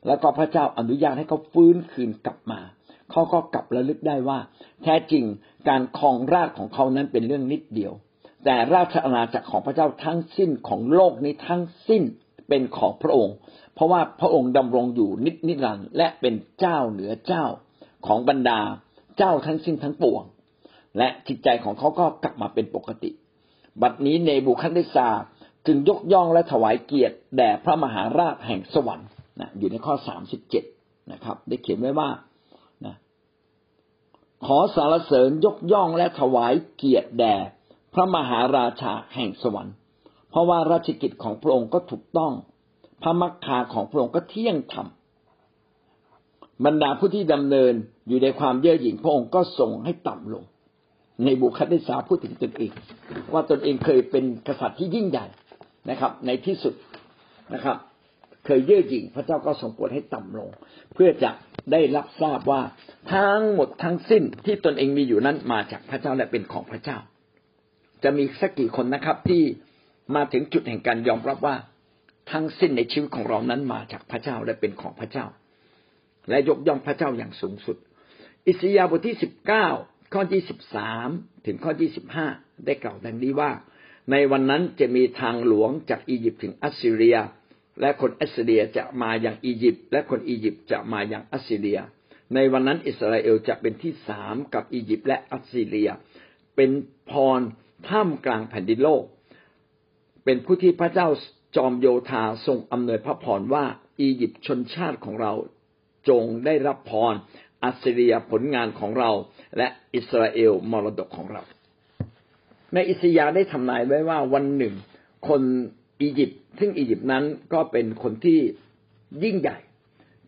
[0.06, 2.60] แล้วก็พระเจ้าอนุญาตให้เขาฟื้นคืนกลับมา
[3.10, 4.38] เขาก็กลับระลึกได้ว่า
[4.82, 5.24] แท้จริง
[5.68, 7.92] การครองราชของเขานั้นเป็นเรื่องนิดเดียว
[8.44, 12.02] แต่ราชอาณาจักรของพระเจ้าทั้งสิ้นของโลกนี้ทั้งสิ้น
[12.48, 13.36] เป็นของพระองค์
[13.74, 17.44] เพราะว่าพระองค์ดำรงอยู่นิจนิรันดร์และเป็นเจ้าเหนือเจ้า
[18.06, 18.60] ของบรรดา
[19.18, 20.22] เจ้าทั้งสิ้นทั้งปวง
[20.98, 23.10] และจิตใจของเขาก็กลับมาเป็นปกติ
[23.82, 25.08] บัดนี้เนบูคัดเนซา
[25.66, 29.08] จึงยกย่องและถวายเกียรติแด่พระมหาราชแห่งสวรรค์
[29.40, 30.64] นะอยู่ในข้อสามสิบเจ็ด
[31.12, 32.10] นะครับ ได้เขียนไว้ว่า
[32.86, 32.94] นะ
[34.46, 37.34] ขอสารเสริญยกย่องและถวายเกียรติแด่
[37.94, 39.74] พระมหาราชาแห่งสวรรค์
[40.30, 42.32] เพราะว่าราชกิจของพระองค์ก็ถูกต้อง
[43.02, 44.86] พระมักคาของพระองค์ก็เที่ยงธรรม
[46.64, 47.74] บรรดาผู้ที่ดำเนิน
[48.08, 50.44] อยู่ในความเย่อหยิ่งพระองค์ก็ส่งให้ต่ำลง
[51.24, 52.70] ในบุคคลได้สาพูดถึงตนเอง
[53.32, 55.26] ว่าตนเองเคยเป็นกษัตริย์ที่ยิ่งใหญ่
[55.90, 56.74] นะครับ ในที่สุด
[57.54, 57.76] นะครับ
[58.44, 60.48] เคยเย่อหยิ่งพระเจ้าก็ทรงโปรดให้ต่ำลง
[60.94, 61.30] เพื่อจะ
[61.72, 62.62] ได้รับทราบว่า
[63.12, 66.98] ทั้งหมดทั้งสิ้นที่ตนเองมีอยู่นั้นมาจากพระเจ้าและเป็นของพระเจ้า
[68.04, 69.42] จะมีสักกี่คนนะครับ ที่
[70.14, 71.56] มาถึงจุดแห่งการยอมรับว่า
[72.30, 75.26] ทั้งสิ้นในชีวิตของเรานั้นมาจากพระเจ้าและเป็นของพระเจ้า
[76.28, 77.76] และยกย่องพระเจ้าอย่างสูงสุด
[78.48, 79.68] อิสยาห์บทที่สิบเก้า
[80.12, 81.08] ข้อที่สิบสาม
[81.46, 82.26] ถึงข้อที่สิบห้า
[82.66, 83.50] ได้กล่าวดังนี้ว่า
[84.10, 87.18] ในวันนั้นจะมีทางหลวงจากอียิปต์ถึงอัสซีเรีย
[87.80, 91.80] และคนอัสซีเรียจะมาอย่างอียิปต์และคนอียิปต์จะมาอย่างอัสซีเรีย
[92.34, 95.90] ในวันนั้นอิสราเอลจะเป็นที่สามกับอียิปต์และอัสซีเรีย
[96.56, 96.70] เป็น
[97.10, 97.40] พร
[97.88, 99.04] ท่ามกลางแผ่นดินโลก
[100.24, 101.08] เป็นผู้ที่พระเจ้า
[101.56, 103.64] จอมโยธาทรงอำนวยพระพรว่า
[104.00, 105.32] อียิปต์ชนชาติของเรา
[106.08, 107.14] จงได้รับพร
[107.62, 109.10] อัสซีเรียผลงานของเรา
[109.56, 111.42] และอิสราเอลมรดกของเรา
[112.74, 114.74] ในอิสยาได้ทำนายไว้ว่าวันหนึ่ง
[115.28, 115.42] คน
[116.00, 118.40] อียิปต์ซึ่งอียิปต์นั้นก็เป็นคนที่
[119.24, 119.58] ยิ่งใหญ่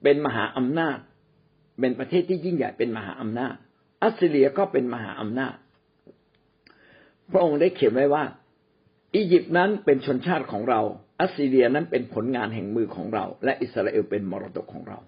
[0.02, 0.98] เป็นมหาอำนาจ
[1.80, 3.54] เป็นประเทศที่ยิ่งใหญ่เป็นมหาอำนาจ
[4.02, 5.54] อัสเรียก็เป็นมหาอำนาจ
[7.32, 8.24] พระองค์ได้เขียนไว้ว่า
[9.14, 10.80] อียิปต์นั้นเป็นชนชาติของเรา
[11.20, 14.98] อัสซีเรียนั้นเป็นผลงานแห่งมือของเรา และอิสราเอลเป็นมรดกของเรา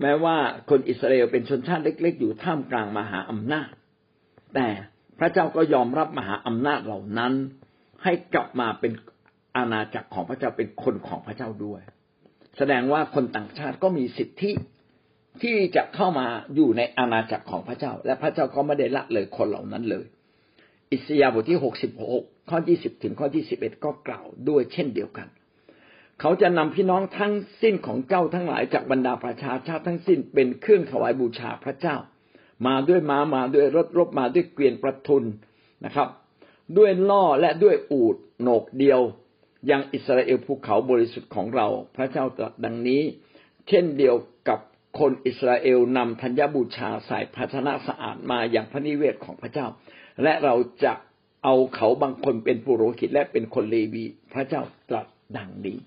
[0.00, 0.36] แม้ว่า
[0.70, 3.68] คนอิสราเอลเป็นชนชาติเล็ก ๆ อยู่ท่ามกลางมหาอำนาจ
[4.54, 4.68] แต่
[5.18, 7.32] พระเจ้าก็ยอมรับมหาอำนาจเหล่านั้น
[8.04, 8.92] ให้กลับมาเป็น
[9.56, 11.80] อาณาจักรของพระเจ้าเป็นคนของพระเจ้าด้วย
[12.58, 14.52] แสดงว่าคนต่างชาติก็มีสิทธิ
[15.42, 20.06] ที่จะเข้ามาอยู่ในอาณาจักรของพระเจ้า และพระเจ้าก็ไม่ได้ละเลยคนเหล่านั้นเลย
[20.92, 25.28] อิสยาบทที่หกสิบหกข้อยี่สิบถึงข้อที่สิบเอ็ดก็กล่าวด้วยเช่นเดียวกัน
[26.20, 31.96] เขาจะนำพี่น้องทั้งสิ้นของเจ้าทั้งหลายจากบรรดาประชาชาติทั้งสิ้นเป็นเครื่องถวายบูชาพระเจ้า
[32.66, 35.24] มาด้วยม้ามาด้วยรถรบมาด้วยเกวียนประทุน
[35.84, 36.08] นะครับ
[36.78, 39.00] ด้วยล่อและด้วยอูดโหนกเดียว
[39.70, 41.66] ยังอิสราเอลภูเขาบริสุทธิ์ของเรา
[41.96, 43.02] พระเจ้าตรัสดังนี้
[43.68, 44.16] เช่นเดียว
[44.48, 44.60] กับ
[44.98, 49.66] คนอิสราเอลนำธัญบูชาใส่ภาชนะสะอาดมาอย่างพระนิเวศของพระเจ้า
[50.22, 50.54] และเรา
[50.84, 50.92] จะ
[51.44, 55.06] เอาเขาบางคนเป็นปุโรหิตและเป็นคนเลวี พระเจ้าตรัส
[55.36, 55.78] ดังนี้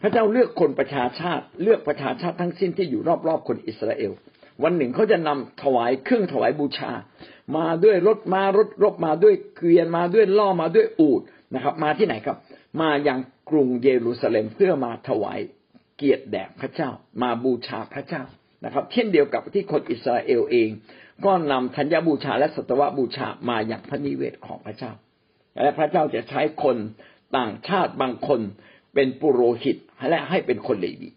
[0.00, 4.12] พระเจ้าเลือกคนประชาชาติเลือกประชาชาติทั้งสิ้นที่อยู่รอบๆคนอิสราเอล
[4.62, 6.90] วันหนึ่งเขาจะนำถวายเครื่องถวายบูชา
[7.56, 11.20] มาด้วยรถมารถรบมาด้วยเกวียนมาด้วยล่อมาด้วยอูด
[11.54, 12.36] นะครับ มาที่ไหนครับ
[12.80, 13.18] มาอยัง
[13.50, 15.38] กรุงเยรูซาเล็มเพื่อมาถวาย
[15.96, 16.90] เกียรติแด่พระเจ้า
[17.22, 18.22] มาบูชาพระเจ้า
[18.64, 20.68] นะครับ เช่นเดียวกับที่คนอิสราเอลเอง
[21.24, 24.92] ก็นำธัญบูชาและสัตวบูชามาอย่างพระนิเวศของพระเจ้า
[25.62, 26.76] และพระเจ้าจะใช้คน
[27.36, 28.40] ต่างชาติบางคน
[28.94, 29.76] เป็นปุโรหิต
[30.10, 31.10] และให้เป็นคนเลวี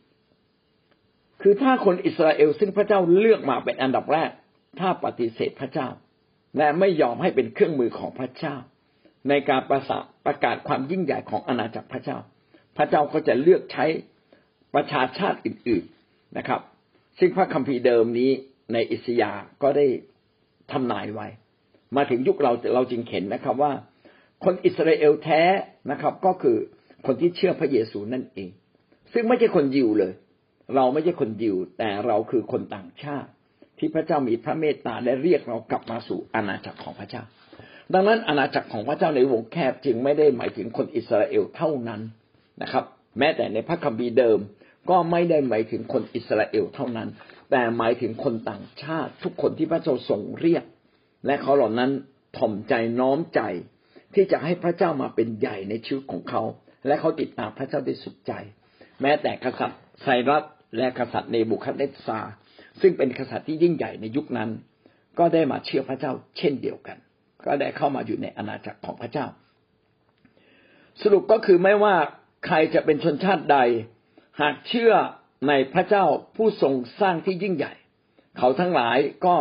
[1.41, 4.30] คือถ้าคนอิสราเอลซึ่งพระเจ้าเลือกมาเป็นอันดับแรก
[4.80, 5.89] ถ้าปฏิเสธพระเจ้า
[6.58, 8.56] และไม่ยอมให้เป็นเครื่องมือของพระเจ้า
[9.30, 12.18] ในการประสาประกาศความยิ่งใหญ่ของอาณาจักรพระเจ้า
[12.78, 13.86] พระเจ้าก็จะเลือกใช้
[14.76, 16.62] ประชาชาติอื่น ๆนะครับ
[17.20, 18.32] ซึ่งพระคัมภีร์เดิมนี้
[18.74, 19.86] ในอิสยาห์ก็ได้
[20.72, 21.28] ทำนายไว้
[21.95, 23.74] มาถึงยุคเราเราจึงเห็นนะครับว่า
[24.43, 25.41] คนอิสราเอลแท้
[25.91, 26.57] นะครับ ก็คือ
[27.05, 28.49] คนที่เชื่อพระเยซูนั่นเอง
[29.13, 30.13] ซึ่งไม่ใช่คนยิวเลย
[30.76, 33.30] เราไม่ใช่คนยิว แต่เราคือคนต่างชาติ
[33.78, 37.24] ที่พระเจ้ามีพระเมตตาและเรียกเรากลับมาสู่อาณาจักรของพระเจ้า
[37.93, 42.01] ดังนั้นอาณาจักรของพระเจ้าในวงแคบจึงไม่ได้หมายถึงคนอิสราเอลเท่านั้น
[42.61, 42.84] นะครับ
[43.20, 44.39] แม้แต่ในพระคัมภีร์เดิม
[44.89, 47.09] ก็ไม่ได้หมายถึงคนอิสราเอลเท่านั้น
[47.52, 50.64] แต่หมายถึงคนต่างชาติ ทุกคนที่พระเจ้าทรงเรียก
[51.26, 51.91] และเขาเหล่านั้น
[52.38, 53.41] ถ่อมใจน้อมใจ
[54.14, 56.41] ที่จะให้พระเจ้ามาเป็นใหญ่ในชีวิตของเขา
[56.88, 58.32] และเขาติดตามพระเจ้าด้สุดใจ
[59.02, 60.43] แม้แต่กษัตริย์ไซรัส
[60.78, 62.20] และกษัตริย์เนบุคัดเนสซา
[62.82, 64.50] ซึ่งเป็นกษัตริย์ที่ยิ่งใหญ่ในยุคนั้น
[65.20, 66.98] ก็ได้มาเชื่อพระเจ้าเช่นเดียวกัน
[67.45, 69.26] ก็ได้เข้ามาอยู่ในอาณาจักรของพระเจ้า
[71.02, 71.95] สรุปก็คือไม่ว่า
[72.45, 73.58] ใครจะเป็นชนชาติใด
[74.41, 74.93] หากเชื่อ
[75.48, 77.74] ในพระเจ้าผู้ทรงสร้างที่ยิ่งใหญ่
[78.38, 79.36] เขาทั้งหลายก็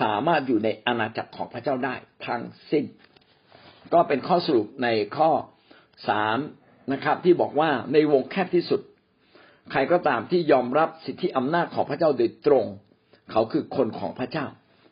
[0.00, 1.94] สามารถอยู่ในอาณาจักรของพระเจ้าได้
[2.26, 2.84] ทั้งสิ้น
[3.92, 5.30] ก็เป็นข้อสรุปในข้อ
[6.08, 6.38] สาม
[6.92, 8.80] นะครับ ที่บอกว่าในวงแคบที่สุด
[9.70, 12.66] ใครก็ตามที่ยอมรับสิทธิอำนาจของพระเจ้าโดยตรง
[13.30, 14.46] เขาคือคนของพระเจ้า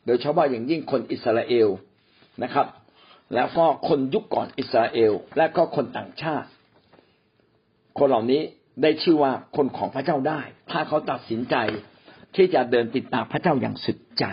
[0.06, 1.68] โดยเฉพาะอย่างยิ่งคนอิสราเอล
[2.42, 2.66] นะครับ
[3.34, 6.48] แล้วก็คนยุคก่อนอิสราเอล และก็คนต่างชาติ
[7.98, 8.42] คนเหล่านี้
[8.82, 11.56] ได้ชื่อว่าคนของพระเจ้าได้ ถ้าเขาตัดสินใจ
[12.36, 14.24] ที่จะเดินติดตามพระเจ้าอย่างสุดใจ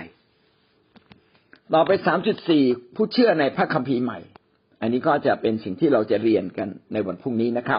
[1.72, 2.64] เราไปสามจุดสี่
[2.96, 4.20] ผู้เชื่อในพระคัมภีร์ใหม่
[4.82, 7.76] อันนี้ก็จะเป็นสิ่งที่เราจะเรียนกันในวันพรุ่งนี้นะครับ